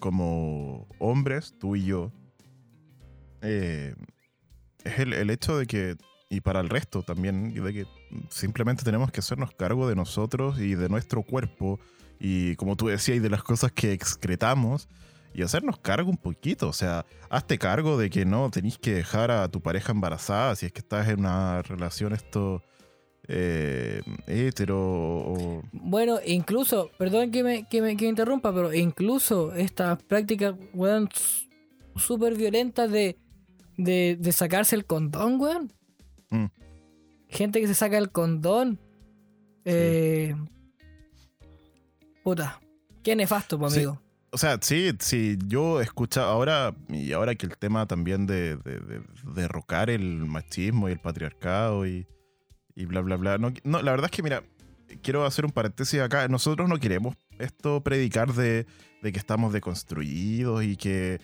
[0.00, 2.12] como hombres, tú y yo,
[3.42, 3.94] eh,
[4.84, 5.96] es el, el hecho de que,
[6.28, 7.86] y para el resto también, de que
[8.28, 11.78] simplemente tenemos que hacernos cargo de nosotros y de nuestro cuerpo
[12.20, 14.88] y como tú decías, y de las cosas que excretamos
[15.32, 16.68] y hacernos cargo un poquito.
[16.68, 20.66] O sea, hazte cargo de que no tenéis que dejar a tu pareja embarazada si
[20.66, 22.62] es que estás en una relación esto
[23.32, 25.62] eh, hetero o...
[25.72, 31.08] Bueno, incluso, perdón que me, que me, que me interrumpa, pero incluso estas prácticas, weón,
[31.94, 33.16] súper violentas de,
[33.76, 35.72] de, de sacarse el condón, weón.
[36.30, 36.46] Mm.
[37.28, 38.80] Gente que se saca el condón.
[39.64, 40.34] Eh,
[42.22, 42.60] puta,
[43.02, 43.80] qué nefasto, pues, Sí.
[43.80, 44.00] amigo.
[44.32, 48.78] O sea, sí, sí, yo escucho ahora, y ahora que el tema también de, de,
[48.78, 49.02] de-
[49.34, 52.06] derrocar el machismo y el patriarcado y,
[52.74, 53.38] y bla, bla, bla.
[53.38, 54.42] No, no, la verdad es que, mira,
[55.02, 56.28] quiero hacer un paréntesis acá.
[56.28, 58.66] Nosotros no queremos esto predicar de,
[59.02, 61.20] de que estamos deconstruidos y que,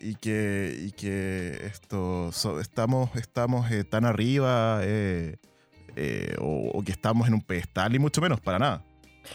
[0.00, 5.36] y que, y que esto, so- estamos, estamos eh, tan arriba eh,
[5.96, 8.84] eh, o, o que estamos en un pedestal y mucho menos, para nada.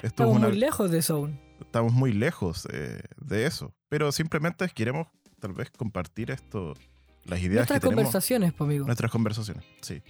[0.04, 1.30] Esto Estamos es una, muy lejos de eso
[1.60, 3.74] estamos muy lejos eh, de eso.
[3.90, 5.08] Pero simplemente queremos
[5.40, 6.74] tal vez compartir esto,
[7.26, 8.86] las ideas Nuestras que tenemos, conversaciones, pues, amigo.
[8.86, 9.66] nuestras conversaciones.
[9.82, 10.02] Sí.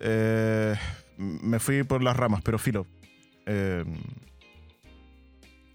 [0.00, 0.74] Eh,
[1.18, 2.86] me fui por las ramas, pero filo.
[3.46, 3.84] eh,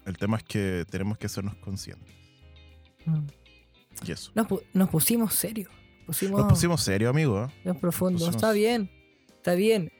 [0.04, 2.12] el tema es que tenemos que hacernos conscientes.
[3.04, 3.20] Mm.
[4.06, 4.32] Y eso.
[4.34, 5.70] Nos, pu- nos pusimos serios.
[6.06, 7.44] Pusimos, Nos pusimos serio, amigo.
[7.44, 7.48] ¿eh?
[7.64, 8.18] Bien profundo.
[8.18, 8.90] pusimos- Está bien.
[9.36, 9.92] Está bien.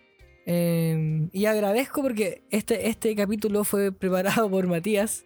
[0.45, 5.25] Eh, y agradezco porque este, este capítulo fue preparado por Matías.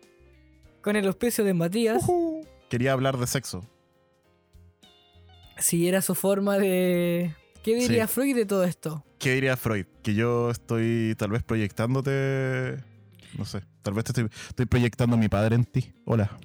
[0.83, 2.05] Con el auspicio de Matías.
[2.69, 3.65] Quería hablar de sexo.
[5.59, 7.35] Si era su forma de.
[7.67, 8.15] ¿Qué diría Sí.
[8.15, 9.05] Freud de todo esto?
[9.19, 9.85] ¿Qué diría Freud?
[10.03, 12.77] Que yo estoy tal vez proyectándote.
[13.37, 13.63] No sé.
[13.83, 15.93] Tal vez te estoy, estoy proyectando a mi padre en ti.
[16.05, 16.37] Hola.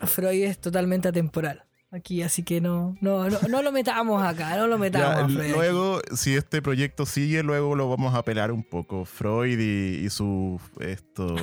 [0.00, 1.64] Freud es totalmente atemporal.
[1.90, 6.00] Aquí, así que no, no, no, no lo metamos acá, no lo metamos Ya, luego,
[6.14, 9.04] si este proyecto sigue, luego lo vamos a apelar un poco.
[9.06, 11.34] Freud y, y su esto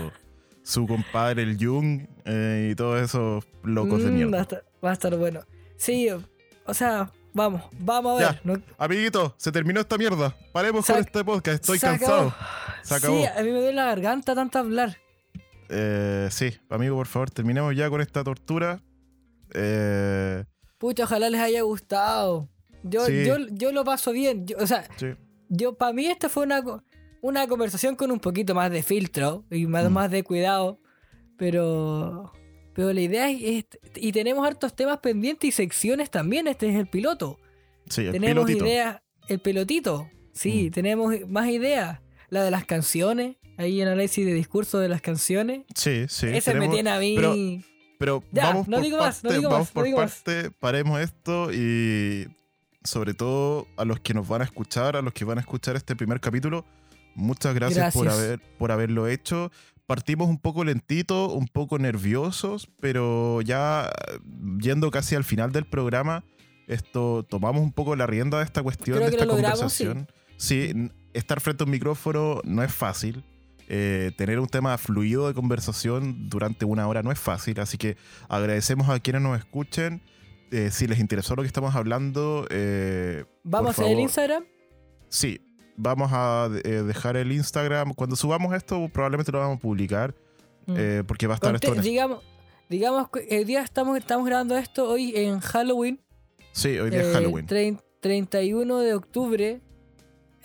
[0.63, 4.41] su compadre el Jung eh, y todos esos locos de Mm, Va a, mierda.
[4.41, 5.41] estar, va a estar bueno.
[5.77, 6.07] Sí,
[6.65, 8.61] o sea, vamos, vamos a ver.
[8.79, 10.35] Amiguito, se terminó esta mierda.
[10.51, 11.61] Paremos con este podcast.
[11.61, 12.33] Estoy cansado.
[12.81, 13.17] Se acabó.
[13.19, 14.97] Sí, a mí me duele la garganta tanto hablar.
[15.69, 18.81] Eh, sí, amigo, por favor, terminemos ya con esta tortura.
[19.53, 20.43] Eh,
[20.77, 22.49] Pucha, ojalá les haya gustado.
[22.83, 23.25] Yo, Sí.
[23.25, 24.45] yo, yo lo paso bien.
[24.45, 25.07] Yo- o sea, sí.
[25.49, 26.61] yo para mí esta fue una,
[27.21, 29.93] una conversación con un poquito más de filtro y más, Mm.
[29.93, 30.79] más de cuidado.
[31.37, 32.31] Pero,
[32.75, 33.65] pero la idea es,
[33.95, 36.47] Y tenemos hartos temas pendientes y secciones también.
[36.47, 37.39] Este es el piloto.
[37.89, 38.65] Sí, el tenemos pilotito.
[38.67, 39.01] ideas.
[39.27, 40.09] El pelotito.
[40.33, 40.71] Sí, Mm.
[40.71, 42.01] tenemos más ideas.
[42.29, 43.37] La de las canciones.
[43.57, 45.61] Ahí análisis de discurso de las canciones.
[45.73, 46.27] Sí, sí.
[46.27, 47.15] Ese me tenemos- tiene a mí.
[47.15, 47.35] pero-
[47.97, 50.21] Pero Ya, vamos no por digo parte, más, no digo vamos más, no por más.
[50.23, 52.27] parte, paremos esto y
[52.83, 55.77] sobre todo a los que nos van a escuchar, a los que van a escuchar
[55.77, 56.65] este primer capítulo,
[57.15, 58.25] muchas gracias, por Gracias.
[58.25, 59.49] haber por haberlo hecho.
[59.85, 63.91] Partimos un poco lentito, un poco nerviosos, pero ya
[64.59, 66.23] yendo casi al final del programa,
[66.67, 70.07] esto tomamos un poco la rienda de esta cuestión, Creo de esta lo logramos, conversación.
[70.37, 73.23] Sí, estar frente a un micrófono no es fácil.
[73.67, 77.97] Eh, tener un tema fluido de conversación durante una hora no es fácil, así que
[78.27, 80.01] agradecemos a quienes nos escuchen.
[80.51, 84.45] Eh, si les interesó lo que estamos hablando, eh, Vamos a hacer el Instagram.
[85.09, 85.41] Sí,
[85.77, 87.93] vamos a eh, dejar el Instagram.
[87.93, 90.15] Cuando subamos esto, probablemente lo vamos a publicar,
[90.67, 90.75] Mm.
[90.77, 92.23] eh, porque va a estar Conte- esto en digamos,
[92.69, 95.99] digamos que el día estamos, estamos grabando esto hoy en Halloween.
[96.53, 97.45] Sí, hoy día es eh, Halloween.
[97.47, 99.61] trein- 31 de octubre.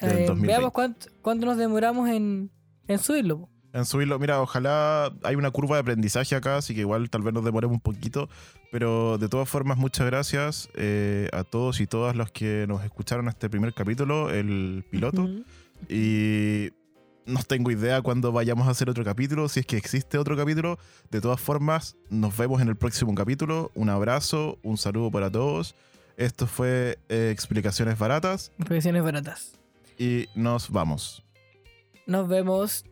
[0.01, 0.47] Del 2020.
[0.47, 2.51] veamos cuánto, cuánto nos demoramos en,
[2.89, 3.49] en subirlo.
[3.73, 7.33] En subirlo, mira, ojalá hay una curva de aprendizaje acá, así que igual tal vez
[7.33, 8.29] nos demoremos un poquito,
[8.73, 13.29] pero de todas formas, muchas gracias eh, a todos y todas los que nos escucharon
[13.29, 15.29] este primer capítulo, el piloto,
[15.89, 16.71] y
[17.27, 20.79] no tengo idea cuándo vayamos a hacer otro capítulo, si es que existe otro capítulo.
[21.11, 23.71] De todas formas, nos vemos en el próximo capítulo.
[23.75, 25.77] Un abrazo, un saludo para todos.
[26.16, 29.53] Esto fue eh, Explicaciones Baratas Profesiones baratas.
[29.97, 31.23] y nos vamos.
[32.07, 32.85] Nos vemos.